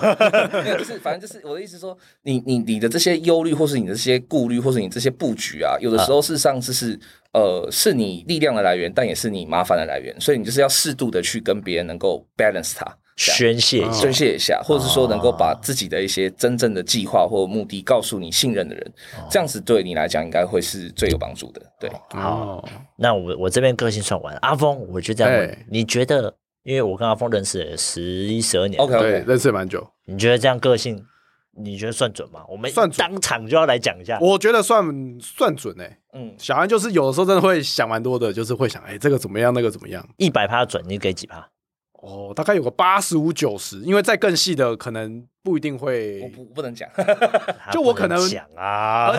[0.64, 6.16] 没有，就是反正就是我的意思说，你你你的这些忧虑，或是你的这些顾虑，或是你这些布局啊，有的时候。
[6.16, 6.98] 都事实上就是，
[7.34, 12.86] 呃，是你力量的来源，但也是你麻烦的来源，所以你就是要适度的去跟别人能够 balance 它，
[13.18, 18.94] 宣泄宣泄一下，或者是说能够把自己的一些真正的计划或目的告诉你信任的人，
[19.30, 21.62] 这样子对你来讲应该会是最有帮助的。
[21.78, 22.64] 对，好，
[22.98, 26.34] 那我我这边个性算完，阿峰，我就这样问，你觉得？
[26.66, 31.06] 因为我跟阿峰认识了十一十二年，OK，对，认识蛮久，你觉得这样个性？
[31.58, 32.44] 你觉得算准吗？
[32.50, 34.18] 我们算当场就要来讲一下。
[34.20, 34.84] 我觉得算
[35.22, 36.00] 算准哎、欸。
[36.14, 40.06] 嗯，小安就是有的时候真的会想蛮多的，就是会想，哎、欸，这个怎么样，那个怎么样？
[40.18, 41.48] 一百趴准，你给几趴？
[42.06, 45.26] 哦，大概有个八十五九十，因为再更细的可能。
[45.46, 46.90] 不一定会，我不不能讲，
[47.72, 49.14] 就我可能讲啊，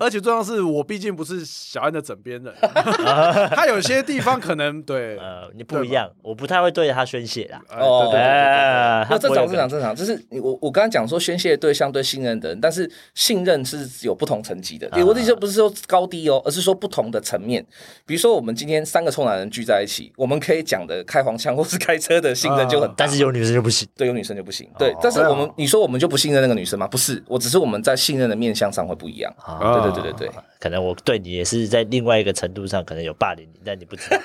[0.00, 2.54] 而且重要是我毕竟不是小安的枕边人，
[3.54, 7.60] 他有些地方可能对，呃，你不一样，我不太会对着他宣泄啦。
[7.78, 8.28] 哦，对对对，
[9.10, 14.88] 那正常正常正常，就是我我刚刚讲说宣泄对象对信任的人，但是信任是有不同层级的。
[15.04, 17.64] 我的意思不是说高低哦，而是说不同的层面。
[18.06, 24.68] 比如说我们今天三个臭男人聚在一起，我们可以讲的开黄腔或是开车的信任就很大，但是有女生就不行，对，有女生就不行。
[24.78, 25.48] 对，但是我们。
[25.56, 26.86] 你说我们就不信任那个女生吗？
[26.86, 29.32] 不是，我只是我们在信任的面向上会不一样。
[29.60, 30.30] 对对对对对，
[30.60, 34.18] 可能我对你也是在另外一个程度上可能有霸凌你，但你不知道，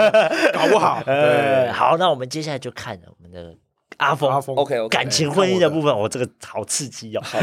[0.52, 1.02] 搞不好。
[1.06, 3.54] 对，好，那我们接下来就看我们的
[3.98, 4.30] 阿峰。
[4.30, 7.20] 阿峰，OK，感情婚姻的部分，我这个好刺激哦。
[7.22, 7.38] 好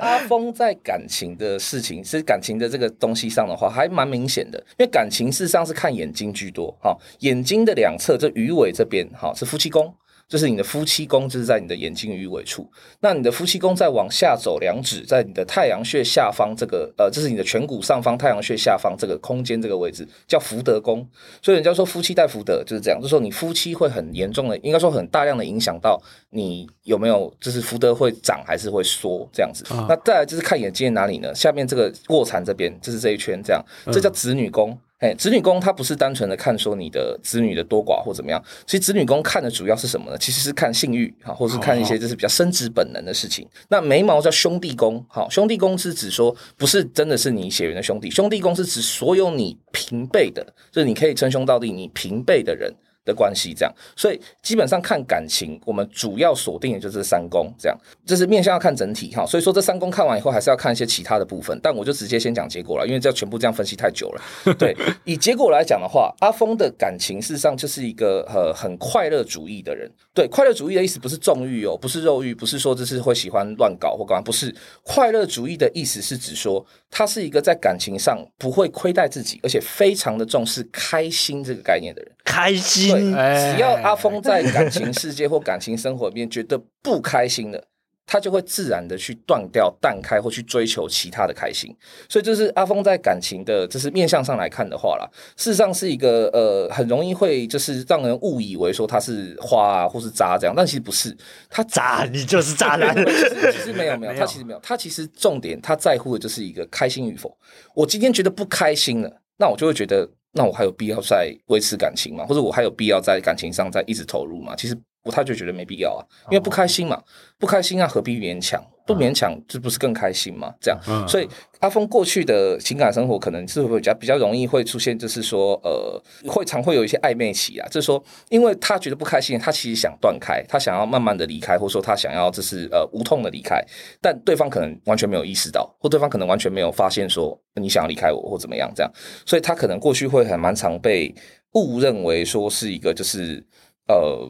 [0.00, 6.76] 阿峰在感情的事情，是感情的这个东西上的话，还蛮明显的，因为感情事实上是看眼睛居多。
[6.82, 9.94] 哈，眼睛的两侧，这鱼尾这边，哈，是夫妻宫。
[10.28, 12.68] 就是你的夫妻宫，就是在你的眼睛鱼尾处。
[13.00, 21.06] 那你的夫妻宫再往下走两指，在你的太阳穴下方这个，呃，这是你的颧骨上方太阳穴下方这个空间这个位置，叫福德宫。
[21.40, 26.00] 所以人家说夫妻带福德就是这样，就是说你夫妻会很严重的，应该说很大量的影响到
[26.30, 29.64] 你有没有，就是福德会长还是会缩这样子。
[29.72, 31.32] 啊、那再来就是看眼睛哪里呢？
[31.34, 34.76] 下面这个卧蚕这边，就是这一圈这样，这叫子女宫。
[34.98, 40.16] 哎，子女宫它不是单纯的看说你的子女的多寡或怎么样，其实子女宫看的主要是什么呢？
[40.16, 43.44] 其实是看性欲哈，或是看一些就是比较生殖本能的事情。
[43.44, 50.42] 好好，那眉毛叫兄弟宫，好，兄弟宫是指说不是真的是你血缘的兄弟，兄弟宫是指所有你平辈的，
[50.72, 52.74] 就是你可以称兄道弟，你平辈的人。
[53.06, 59.24] 的关系这样，所以基本上看感情，我们主要锁定的就是三宫这样，就是面向要看整体哈。
[59.24, 61.58] 所以说这三宫看完以后，还是要看一些其他的部分。
[61.62, 64.54] 但我就直接先讲结果了，因为这样全部这样分析太久了。
[64.58, 69.90] 对，以结果来讲的话，阿峰的感情事实上就是一个呃很快乐主义的人。
[70.12, 74.54] 对，快乐主义的意思不是纵欲哦，不是肉欲，不是说就是会喜欢乱搞或干嘛，不是。
[74.82, 82.10] 快乐主义的意思是指说，他是一个在感情上不会亏待自己，而且非常的重视开心这个概念的人。
[82.24, 82.95] 开心。
[83.00, 87.62] 只要阿峰在感情世界或感情生活里面觉得不开心的，
[88.06, 91.74] 他就会自然的去断掉、淡开或去追求其他的开心。
[92.08, 101.16] 所以，就是阿峰在感情的，就是面向上来看的话啦，事实上是一个呃，很容易会就是让人误以为说他是花啊或是渣这样，但其实不是，
[101.50, 102.94] 他渣，你就是渣男。
[103.52, 107.36] 其实没有 没有，他其实没有，他其实重点他在乎的就是一个开心与否。
[107.74, 110.08] 我今天觉得不开心了，那我就会觉得。
[110.36, 112.24] 那我还有必要再维持感情吗？
[112.26, 114.54] 或者我还有必要在感情上再一直投入吗？
[114.54, 117.00] 其实我他就觉得没必要啊，因为不开心嘛，
[117.38, 118.62] 不开心啊，何必勉强？
[118.84, 120.54] 不勉强，这不是更开心吗？
[120.60, 121.28] 这样，所以
[121.58, 126.00] 阿峰过去的情感生活可能是会比较比较容易会出现，就是说，呃，
[126.30, 127.66] 会常会有一些暧昧期啊。
[127.68, 133.60] 就是说，因为他觉得不开心，他其实想断开，他想要慢慢的离开，或者说他想要就是呃无痛的离开，
[134.00, 138.92] 但对方可能完全没有意识到，或对方可能完全没有发现说你想要离开我或怎么样这样，
[139.26, 141.12] 所以他可能过去会很蛮常被
[141.54, 143.44] 误认为说是一个就是
[143.88, 144.28] 呃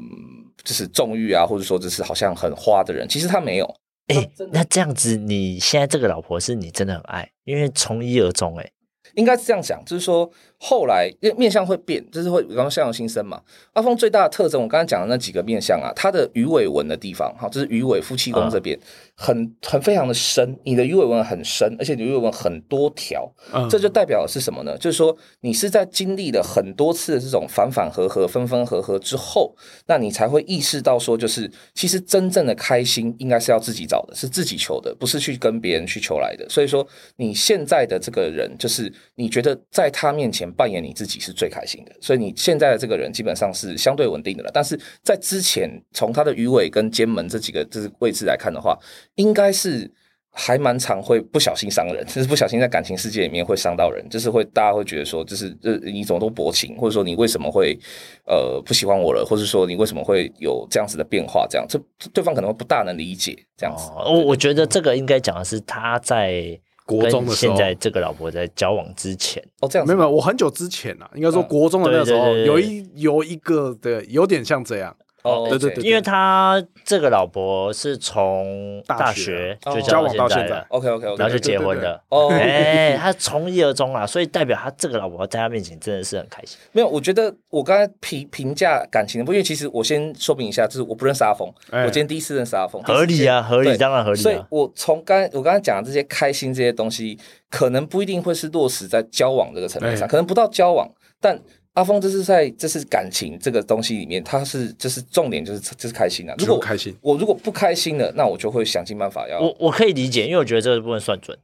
[0.65, 3.77] 就是纵欲啊，或者说就是好像很花的人，其实他没有。
[4.09, 8.71] 哎，那这样子，你现在这个老婆是你真的很爱，因为从一而终，哎，
[9.15, 10.31] 应该是这样讲，就是说。
[10.59, 13.41] 后来，因为面相会变，就是会，比方说相由心生嘛。
[13.75, 18.79] 阿峰最大的特征，我刚才讲的那几个面相啊，他的鱼尾纹的地方，哈，就是鱼尾夫妻宫这边，
[19.15, 20.57] 很很非常的深。
[20.65, 23.31] 你的鱼尾纹很深，而且你鱼尾纹很多条，
[23.69, 24.77] 这就代表的是什么呢？
[24.79, 29.55] 就是说你是在经历了很多次的这种反反合合、分分合合之后，
[29.87, 36.49] 那你才会意识到说，就是其实真正的开心应该是要自己找的，是自己求的，不是去跟别人去求来的。
[36.49, 36.87] 所以说，
[37.17, 40.47] 你现在的这个人，就是你觉得在他面前。
[40.57, 44.51] 扮演你自己是最开心的，所以你现在的这个人基本上是相对稳定的了。
[44.53, 48.79] 但是在之前，从他的鱼尾跟肩门这几个这位置来看的话，
[49.17, 49.91] 应该是
[50.31, 57.79] 还蛮常会不小心伤人，就是不小心在感情世界里面会伤到人，就是会大家会觉得说，就是呃你怎么都薄情，或者说你为什么会
[58.27, 61.79] 呃不喜欢我了，或者说你为什么会有这样子的变化，这样这
[62.13, 63.91] 对方可能会不大能理解这样子。
[63.95, 66.61] 我、我觉得这个应该讲的是他在。
[66.87, 69.43] 国中的时候，现在这个老婆在交往之前。
[69.61, 74.97] 哦，这样没有没有，我很久之前啊，应该说国中的那时候，有一有一个的有点像这样
[75.27, 82.01] 哦，对对对，因为他这个老婆是从大学就交往到现在，OK OK OK，然后就结婚的。
[82.09, 86.57] 哦，哎，他从一而终啊，所以代表他这个老婆在他面前真的是很开心。
[86.73, 94.21] 没有，我觉得我刚才评评价感情的，不，因为其实我先说明一下，就是我不认识阿峰，我今天第一次认识阿峰，合理啊，合理，当然合理。
[94.21, 97.19] 所以我从刚我刚才讲的这些开心这些东西，
[97.51, 100.89] 可能不一定会是落实在交往这个层面上，可能不到交往，
[101.21, 101.41] 但。
[101.77, 106.35] 阿峰这是在这是感情这个东西里面，他是就是重点就是就是开心啊。
[106.39, 109.39] 如果开心，我如果不开心了，那我就会想尽办法要。
[109.39, 111.39] 我我可以理解，因为我觉得这个部分算准。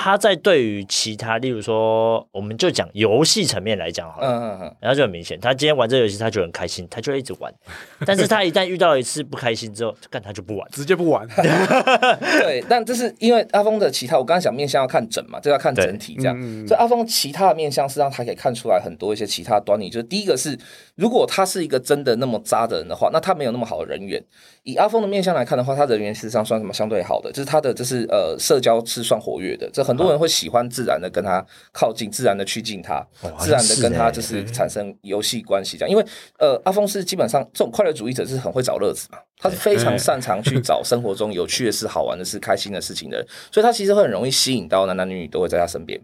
[0.00, 7.52] 他在对于其他，例如说，我们就讲游戏层面来讲好了，嗯嗯嗯，然后就很明显，他今天玩这个游戏，他就很开心，他就一直玩。
[8.06, 11.26] 但是他一旦遇到一次不开心之后，干他就不玩，直接不玩。
[11.36, 16.40] 对，但这是因为阿峰的其他，我刚刚讲面相要看整嘛，就要看整体这样。
[16.64, 19.90] 所以阿峰其他的面相是让他可以看出来很多一些其他端倪。
[19.90, 20.56] 就是第一个是，
[20.94, 24.22] 如果他是一个真的那么渣的人的话，那他没有那么好的人缘。
[24.62, 33.04] 以阿峰的面相来看的话，他人缘事实上算什么相对好的，就是他的就是呃社交是算活跃的，这很多人会喜欢自然的跟他靠近，自然的趋近他，
[33.38, 35.90] 自然的跟他就是产生游戏关系这样。
[35.90, 36.04] 因为
[36.38, 46.00] 呃阿峰是基本上这种快乐主义者是很会找乐子嘛，他是非常擅长去找生活中有趣的事、好玩的事、开心的事情的人，所以他其实会很容易吸引到男男女女都会在他身边。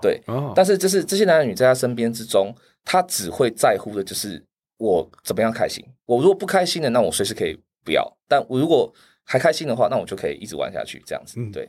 [0.00, 0.22] 对，
[0.54, 2.54] 但是就是这些男男女在他身边之中，
[2.84, 4.40] 他只会在乎的就是
[4.78, 5.84] 我怎么样开心。
[6.06, 7.58] 我如果不开心的，那我随时可以。
[7.84, 8.88] 不要，但我如果
[9.24, 11.34] 还开心的话，那我就可以一直玩下去，这样子。
[11.40, 11.68] 嗯，对，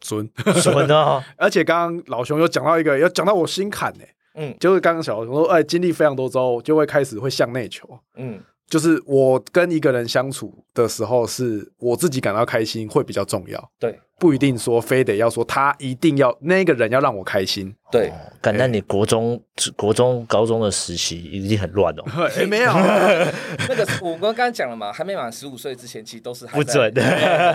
[0.00, 0.28] 准
[0.62, 1.24] 准的。
[1.36, 4.04] 而且刚刚老熊有讲到一个，有讲到我心坎呢。
[4.34, 7.88] 嗯，就是刚刚小熊说，哎，经历非常多之后，就会开始会向内求。
[8.16, 13.70] 嗯，就是我跟一个人相处的时候，是我自己感到开心会比较重要。
[13.78, 13.98] 对。
[14.18, 18.12] 不一定说非得要说他一定要那个人要让我开心，对。
[18.40, 19.40] 感那你国中、
[19.74, 22.04] 国中、高中的时期已经很乱了。
[22.38, 22.70] 也，没有，
[23.68, 27.02] 那个我刚刚讲了嘛，还没满十五岁之前，其实都是不准的，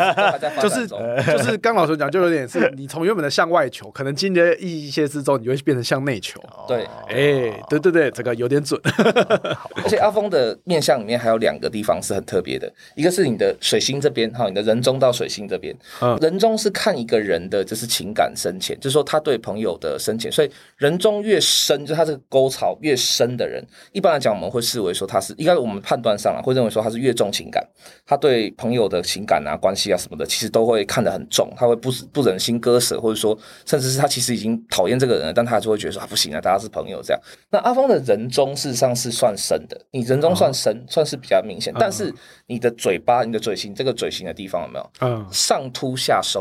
[0.59, 6.41] 就是就是刚老师讲，就有点是你从原本的向外求，可能经历一些之后，你就会变成向内求。
[6.67, 8.81] 对，哎，对对对，这个有点准。
[9.75, 15.75] 而且阿峰的面相里面还有两个地方是很特别的，一个是你的水星这边哈，你的人中到水星这边，
[16.19, 16.48] 人中。
[16.57, 27.67] 是看一个人的就是情感深浅，就是说他对朋友的深浅，所以人中越深，就他这个沟槽越深的人，一般来讲我们会视为说他是应该我们判断上啊，会认为说他是越重情感，
[28.05, 37.21] 他对朋友的情感啊、关系啊什么的，其实都会看得很重，他会不不忍心割舍，或者说甚至是他其实已经讨厌这个人了，但他就会觉得说啊不行啊，大家是朋友这样。
[37.49, 42.13] 那阿峰的人中事实上是算深的，你人中算深，算是比较明显，但是
[42.45, 44.91] 你的嘴巴、你的嘴型这个嘴型的地方有没有？
[44.99, 46.38] 嗯，上凸下收。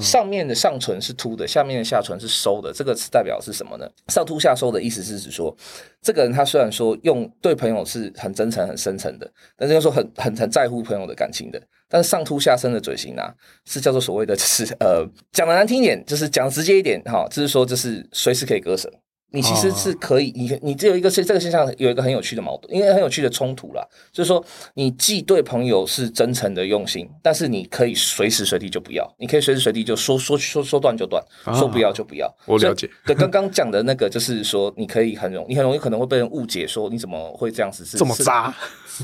[0.00, 3.88] 上面的上唇是凸的，下面的下唇是收的，这个是代表是什么呢？
[4.08, 5.56] 上凸下收的意思是指说，
[6.02, 13.32] 这个人他虽然说用对朋友是很真诚、很深沉的，但是又说很很很在乎朋友的感情的，但是上凸下深的嘴型啊，
[13.66, 18.90] 是叫做所谓的，就是呃，讲的难听一点，就是讲直接一点哈，就是说就是随时可以割舍。
[19.32, 31.22] 你其实是可以，你你只有一个是这个现象有一个很有趣的矛盾，因为很有趣的冲突啦，就是说你既对朋友是真诚的用心，但是你可以随时随地就不要，你可以随时随地就说说说说断就断，
[31.54, 32.28] 说不要就不要。
[32.46, 32.90] 我了解。
[33.06, 38.52] 对，刚刚讲的那个就是说，你可以很容，你很容易可能会被人误解，说你怎么会这样子是这么渣？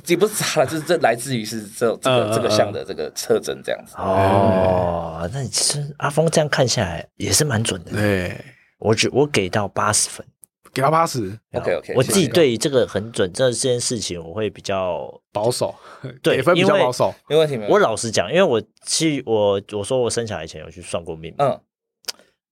[0.07, 3.95] 也不是渣了，就是这来自于是这这个这个像的这个特征这样子。
[3.97, 7.93] 哦，那你其实阿峰这样看下来也是蛮准的。
[7.93, 8.35] 对。
[8.79, 10.27] 我只我给到八十分，
[10.73, 11.95] 给到八十，OK OK。
[11.95, 15.75] 我自己对于这个很准，这件事情我会比较保守，
[16.23, 17.59] 对，分比较保守，没问题。
[17.69, 21.59] 我老实讲，因为我去我我说我生小孩前有去算过命，嗯，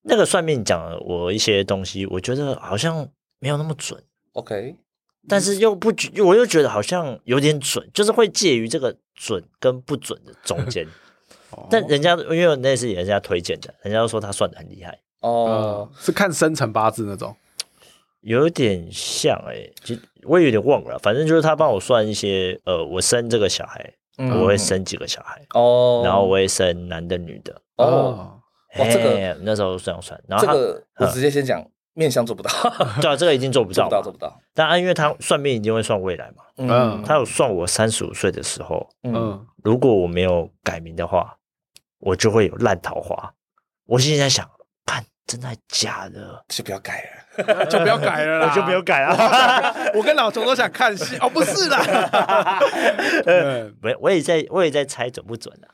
[0.02, 3.08] 那个算命讲了我一些东西，我觉得好像
[3.38, 4.02] 没有那么准
[4.32, 4.76] ，OK。
[5.26, 5.90] 但是又不，
[6.22, 10.86] 我又觉得好像有点准，就是会介于这个准跟不准的中间。
[11.70, 14.98] 但人家因为那是人家推荐的，人家都说他算的很厉害。
[15.24, 17.34] 哦、呃，是看生辰八字那种，
[18.20, 27.58] 有点像哎、欸，其实我也有点忘了，反正就是他帮我算一些，呃，我生这个小孩，嗯、我会生几个小孩哦，然后我会生男的女的。
[27.76, 28.38] 哦，
[28.78, 32.50] 哇，这个那时候这样算，然后这个我直接先讲、嗯、面相做不到，
[33.00, 41.38] 对啊，这个已经做不到，做不到，做不到，但啊，因为他算命一定会算未来嘛，嗯，他有算我三十五岁的时候，嗯，如果我没有改名的话，
[42.00, 43.32] 我就会有烂桃花，
[43.86, 44.46] 我现在想。
[45.26, 46.44] 真的假的？
[46.48, 47.04] 就不要改
[47.36, 49.74] 了， 就不要改了啦， 我就不要改了。
[49.96, 52.60] 我跟老熊都想看戏哦，不是啦。
[53.82, 55.68] 我我也在，我也在猜准不准啊。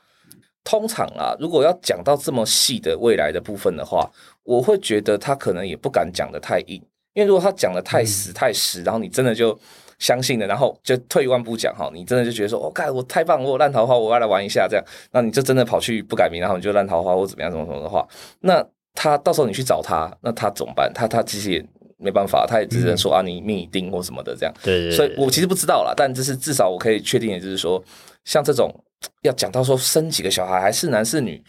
[0.63, 4.09] 通常啊，如果要讲到这么细的未来的部分的话，
[4.43, 6.81] 我会觉得他可能也不敢讲的太硬，
[7.13, 9.59] 因为如果他讲的太死太实，然后你真的就。
[10.01, 18.03] 相信了，然后就退一万步讲哈，你真的就觉得说，哦，干我太棒，我有烂桃花，我要来玩一下这样，那你就真的跑去不改名，然后你就烂桃花或怎么样怎么怎么的话，
[18.39, 20.91] 那他到时候你去找他，那他怎么办？
[20.93, 21.65] 他他其实也
[21.97, 24.53] 没办法，他也只能说、嗯、啊，你命已定或什么的这样。
[24.63, 24.91] 对，对对。
[24.95, 27.83] 所以我其实不知道啦，但就是至少我可以确定的就是说，
[28.25, 28.73] 像这种
[29.21, 31.43] 要讲到说生几个小孩，还是男是女。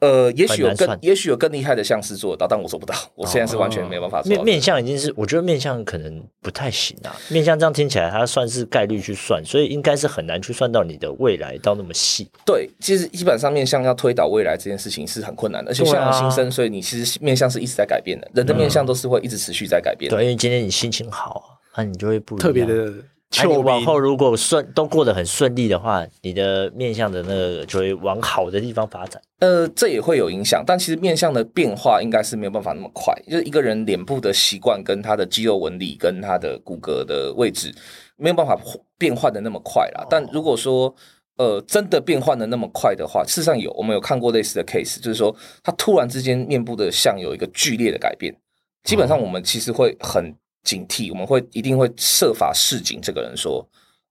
[0.00, 2.94] 呃，也许有更，也许有更厉害的相师做得到，但我做不到。
[3.14, 4.30] 我现在是完全没有办法做。
[4.30, 7.14] 面面相已经是，我觉得面相可能不太行啊。
[7.28, 12.28] 面相这样听起来，它算是概率去算，所以应该是很难去算到你的未来到那么细。
[12.46, 18.30] 对，其实基本上面相要推导未来这件事情是很困难的，而且相由心生，所以你其实面相是一直在改变的。
[18.34, 20.16] 人的面相都是会一直持续在改变的。
[20.16, 22.90] 对，因为今天你心情好，那你就会不特别的。
[23.38, 29.22] 那你往后如果顺都过得很顺利的话，你的面相的那个就会往好的地方发展。
[29.38, 33.14] 呃，这也会有影响，但其实面相的变化应该是没有办法那么快。
[33.28, 37.72] 就是一个人脸部的习惯跟他的肌肉纹理跟他的骨骼的位置
[38.16, 38.58] 没有办法
[38.98, 40.04] 变换的那么快啦。
[40.10, 40.92] 但如果说
[41.36, 48.34] 呃真的变换的那么快的话，事实上有我们有看过类似的 case，就是说他突然之间面部的像有一个剧烈的改变，
[48.82, 50.34] 基本上我们其实会很。
[50.62, 53.66] 警惕，我们会一定会设法示警这个人说，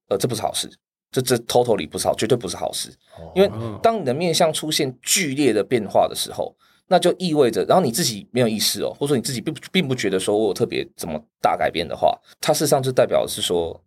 [0.08, 0.70] 呃，这不是好事，
[1.12, 2.89] 这这 totally 不是好，绝对不是好事。
[3.36, 6.56] 因为当你的面相出现剧烈的变化的时候，
[6.88, 13.80] 那就意味着，然后你自己没有意识哦，或者说你自己并并不觉得说我有特别怎么大改变的话，它事实上就代表的是说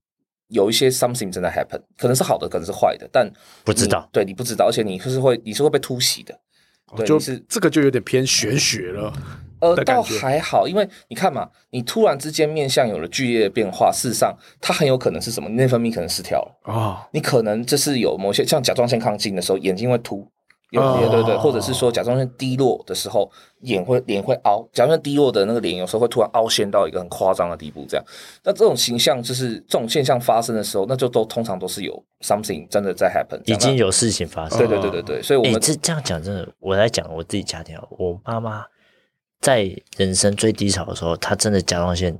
[0.49, 3.29] 有一些 something 正在 happen，可能是好的，可能是坏的，但
[3.65, 6.39] 不知道，对你不知道，而且你是会你是会被突袭的，
[6.97, 9.13] 对，就是这个就有点偏玄学了。
[9.63, 15.49] 呃，倒还好，因为你看嘛，你突然之间面相有了剧烈的变化，事实上它很有可能是什么？
[15.51, 20.27] 内分泌可能失调了啊，哦、你可能就是有某些像甲状腺亢进的时候，眼睛会凸，
[20.71, 28.05] 有对对对，或者是说甲状腺低落的时候，眼会脸会凹，甲状腺低落的那个脸有时候会突然凹陷到一个很夸张的地步，这样。
[28.43, 34.59] 那这种形象就是这种现象发生的时候，那就都通常都是有 something 真的在 happen，已经有事情发生。
[34.59, 38.65] 对对对对对，所以我们、欸、这这样讲真的，我来讲我自己家庭，我妈妈。
[39.43, 42.17] 在人生最低潮的时候，他真的甲状腺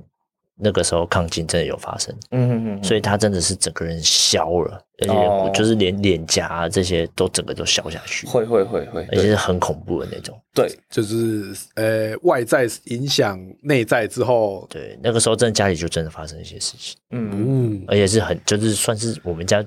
[0.57, 10.39] 那个时候亢进真的有发生，嗯嗯嗯，所以他真的是整个人消了，而且就是连脸颊这些都整个都消下去，会会会会，而且是很恐怖的那种。
[10.55, 17.31] 对，就是呃外在影响内在之后，对，那个时候真的家里就真的发生一些事情，嗯。
[17.33, 19.65] 嗯，而且是很就是算是我们家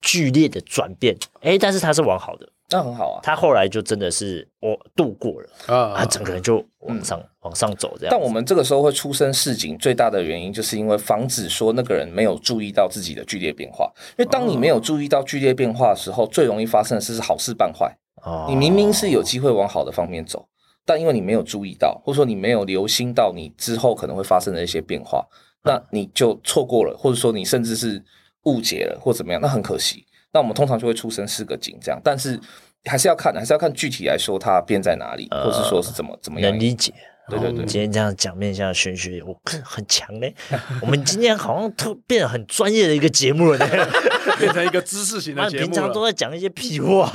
[0.00, 2.48] 剧烈的转变，哎，但是他是往好的。
[2.70, 8.08] 那很好啊，他后来就真的是我度过了啊，他整个人就往上、嗯、往上走这样。
[8.10, 13.92] 但我们这个时候会出生市井，最大的原因就是因为防止说那个人没有注意到自己的剧烈变化。
[14.18, 17.94] 因为当你没有注意到剧烈变化的时候，最容易发生的事是好事办坏。
[18.22, 20.48] 哦，你明明是有机会往好的方面走，
[20.86, 25.24] 但因为你没有注意到，或者说你没有留心到你之后可能会发生的一些变化，
[25.62, 28.02] 那你就错过了，或者说你甚至是
[28.44, 30.06] 误解了或怎么样，那很可惜。
[30.34, 32.38] 那我们通常就会出生四个井，这样，但是
[32.86, 36.50] 还是要看，还是要看具体来说它变在哪里，呃、或是说是怎么怎么样。
[36.50, 36.92] 能理解，
[37.30, 37.64] 对对对。
[37.64, 40.34] 今天这样讲面向玄学，我很强嘞。
[40.82, 43.58] 我们今天好像特变得很专业的一个节目了，
[44.40, 45.66] 变成一个知识型的 节目。
[45.66, 47.08] 平常都在讲一些屁话，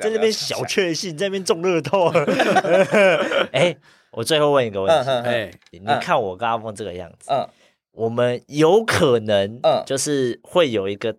[0.00, 2.08] 在那边小确幸，在那边中乐透。
[3.52, 3.76] 哎，
[4.12, 7.46] 我最后问一个问题，哎，你看我跟阿峰这个样子，嗯，
[7.92, 11.14] 我们有可能，嗯，就是会有一个。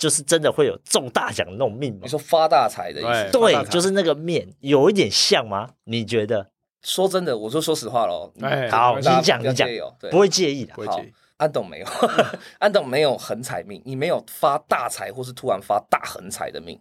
[0.00, 2.00] 就是真的会有中大奖那种命吗？
[2.04, 3.30] 你说发大财的意思？
[3.30, 5.68] 对，就是那个面有一点像吗？
[5.84, 6.48] 你觉得？
[6.82, 8.32] 说真的，我就说实话喽。
[8.40, 9.68] 哎，好，你讲，你讲，
[10.10, 10.72] 不会介意的。
[10.74, 11.02] 好。
[11.40, 11.86] 安董没有，
[12.60, 16.78] 安董没有横财命，你没有发大财或是突然发大横财的命。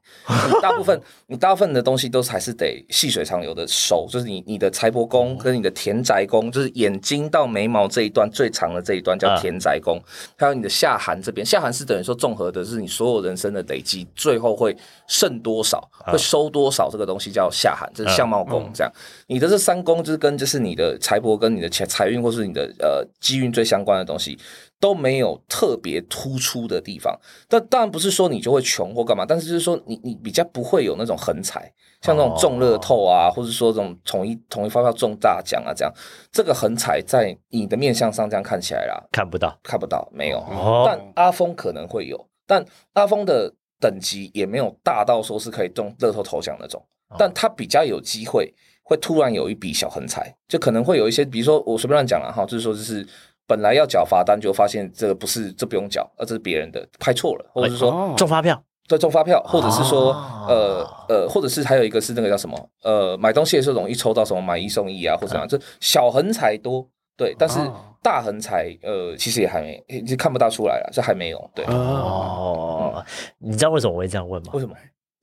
[0.62, 9.98] 大部分 你大部分的东西都是还是得细水长流的收，就是你你的财帛宫跟你的田宅宫，就是眼睛到眉毛这一段最长的这一段叫田宅宫，
[10.38, 14.76] 还有你的下寒这边，下寒是等于说综合的是你所有人生的累积，最后会
[15.08, 18.92] 剩多少，会收多少，这个东西叫下寒，这是相貌宫这样。
[19.30, 24.38] 你的这三宫就是跟就是你的财帛跟你的财财运或是你的呃机运最相关的东西。
[24.82, 27.14] 都没有特别突出的地方，
[27.50, 31.70] 但当然不是说你就会穷或干嘛，但是就是说你你比较不会有那种横财，
[32.02, 35.94] 像那种中乐透啊，哦、或者说这种统一统一发票中大奖啊这样，
[36.32, 40.38] 这个横财在你的面相上这样看起来啦，看不到，看不到，没有。
[40.40, 48.54] 哦、但阿峰可能会有，但阿峰的等级也没有大到说是可以中乐透头奖那种，哦、但他比较有机会
[48.90, 53.08] 会突然有一笔小横财，就可能会有一些，比如说我随便乱讲了哈，就是说就是。
[53.50, 60.12] 本来要缴罚单，就发现这个不是，这不用缴，而这是别人的，拍错了，或者是说中发票，对，中发票，或者是说，
[60.48, 66.88] 呃呃，或者是还有一个是那个叫什么，呃，买东西的时候容易抽到什么买一送一啊，或者怎样，这小横财多，
[67.18, 67.58] 对，但是
[68.04, 71.50] 大横财呃，其实也还没，就看不大出来了，这还没有。
[71.56, 73.06] 对哦，嗯、
[73.40, 74.52] 你知道为什么我会这样问吗？
[74.54, 74.76] 为什么？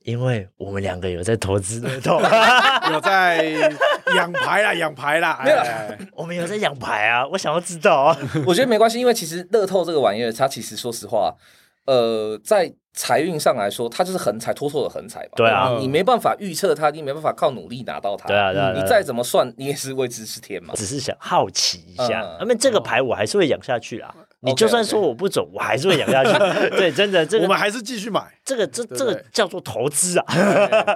[0.07, 2.17] 因为我们两个有在投资乐透，
[2.93, 3.43] 有在
[4.15, 5.57] 养牌啦，养牌啦，没有，
[6.13, 7.27] 我们有在养牌啊。
[7.27, 11.35] 我想要知道啊，我觉得没关系，因为其实乐透这个玩意儿，它其实说实话，
[11.85, 12.73] 呃，在。
[12.99, 15.33] 财运上来说，它就是横财，妥妥的横财嘛。
[15.35, 18.27] 对啊，你没办法预测它，你没办法靠努力拿到它。
[18.27, 20.73] 对啊，对啊，你再怎么算，你也是未知之天嘛。
[20.75, 24.15] 只是想好奇一下，那么这个牌我还是会养下去啊。
[24.41, 26.31] 你就算说我不走，我还是会养下去。
[26.77, 28.21] 对，真的，这个我们还是继续买。
[28.45, 30.25] 这个这这个叫做投资啊。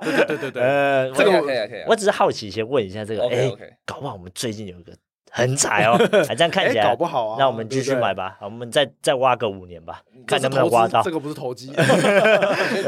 [0.01, 0.61] 对对对对对。
[0.61, 1.83] 呃，这个可以可以。
[1.87, 3.51] 我只是好奇，先问一下这个，哎，
[3.85, 4.93] 搞不好我们最近有一个。
[5.33, 7.37] 很惨哦，还 这样看起来搞不好啊。
[7.39, 11.01] 那我们继续买吧，我们再再挖个五年吧，看能不能挖到。
[11.01, 11.71] 这个不是投机，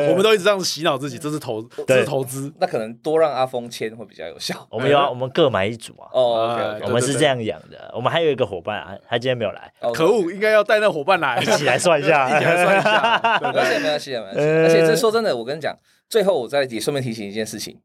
[0.10, 2.54] 我们都一直这样子洗脑自己，这是投，这是投资。
[2.60, 4.68] 那可能多让阿峰签会比较有效。
[4.70, 6.10] 我们要，我们各买一组啊。
[6.12, 7.90] 哦，我们是这样养的。
[7.96, 13.40] 我们还有一个伙伴啊，他今天没有来，可恶，应该要带那伙伴来，一起来算一下，一起来算一下。
[13.42, 14.42] 没关系，没关系，没关系。
[14.42, 15.74] 而且这说真的，我跟你讲，
[16.10, 17.80] 最后我再也顺便提醒一件事情。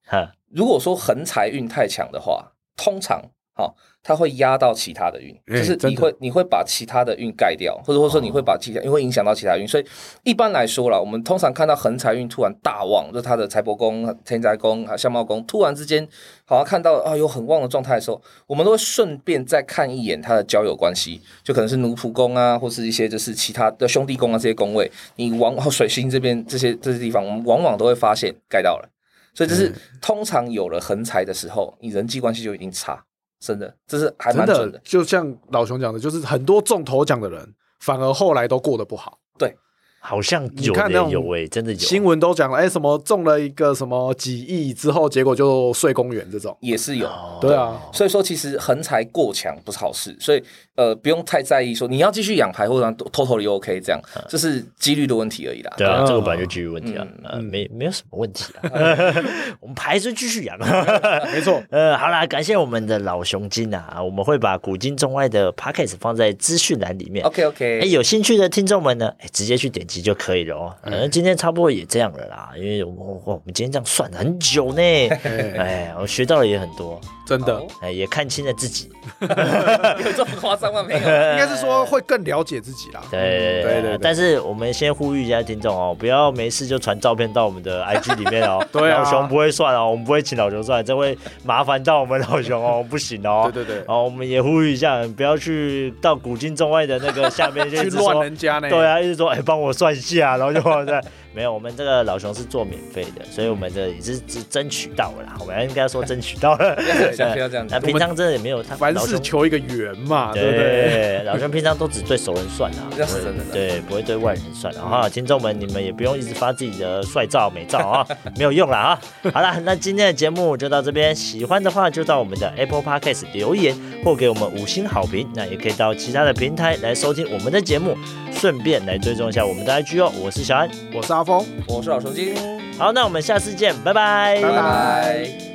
[0.51, 3.23] 如果说横财运太强的话，通常。
[3.55, 3.75] 好，
[4.09, 9.85] 它会压到其他的运，就是你会你会把其他的运盖掉，或者或者说你会把其他，因为会影响到其他运，所以
[10.25, 16.09] 一般来说啦，我们通常看到横财运突然大旺，就是它的财帛宫、天宅宫、相貌宫突然之间
[16.47, 28.89] 好像看到啊有很旺的状态的时候，我们都会顺便再看一眼它的交友关系，就可能是奴仆宫啊，或是一些就是其他的兄弟宫啊这些宫位，你往往 水星这边这些这些地方，我们往往都会发现盖到了，
[29.35, 33.05] 所以就是通常有了横财的时候，你人际关系就已经差。
[33.41, 34.81] 真的，这是还蛮准的，的。
[34.85, 39.19] 就像老熊讲的，就是很多中头奖的人，反而后来都过得不好。
[39.39, 39.57] 对。
[40.01, 41.79] 好像有的有诶、欸，真的有。
[41.79, 46.57] 新闻都讲了，哎、欸，什么中了一个什么几亿之后，结果就睡公园这种。
[46.61, 47.09] 也是有，
[47.41, 50.43] 对啊，所以说其实横财过强不是好事，所以
[50.77, 55.73] 呃不用太在意说你要继续养牌或者偷偷的 OK 这样，这是几率的问题而已啦。
[55.77, 58.71] 对啊，这个本来就几率问题啊，呃，没没有什么问题啊，
[59.61, 60.57] 我们牌是继续养，
[61.33, 61.63] 没错。
[61.71, 67.25] 呃，好啦，感谢我们的老熊精啊，我们会把古今中外的 p o c k e t 放在资讯栏里面。
[67.27, 70.75] OK OK，哎，有兴趣的听众们呢，哎，直接去点击就可以了哦。
[70.85, 74.83] 反嗯，今天差不多也这样了啦，因为我我们今天这样算了很久呢，
[75.59, 80.83] 哎，我学到了也很多，真的，哎，也看清了自己， 有这么夸张吗？
[80.87, 81.01] 没有，
[81.33, 83.01] 应该是说会更了解自己啦。
[83.11, 88.63] 对对对，但是我们先呼吁一下听众哦，不要没事就传照片到我们的 IG 里面哦。
[88.71, 93.51] 对，老熊不会算哦，我们不会请老熊算，这会麻烦到我们老熊哦，不行哦。
[93.53, 98.69] 对对对，哦，我们也呼吁一下，不要去到古今中外的那个下面去乱人家呢。
[98.69, 100.61] 对啊，一直说哎，帮我算一下，然后就。
[100.85, 101.01] 在，
[101.35, 105.37] 没有，我们这个老熊是做免费的，所以我们这也是只争取到了啦。
[105.39, 106.75] 我们应该说争取到了，
[107.35, 107.67] 不要这样。
[107.71, 111.23] 那平常真的也没有他，凡事求一个圆嘛，对不对？
[111.25, 112.91] 老熊平常都只对熟人算啊，
[113.53, 114.73] 对，不会对外人算。
[114.75, 118.07] 然后听众们，你们也不用一直发自己的帅照美照啊，
[118.37, 119.01] 没有用了啊。
[119.33, 125.29] 好了，那今天的节目就到这边，喜欢的话就到我们的 Apple Podcast 留言或给我们五星好评。
[125.35, 127.97] 那也可以到其他的平台来收听我们的节目，
[128.33, 130.11] 顺便来追踪一下我们的 IG 哦。
[130.21, 130.69] 我是小安。
[130.95, 132.33] 我是阿峰，我是老熊精。
[132.79, 135.48] 好，那我们下次见，拜拜，拜拜。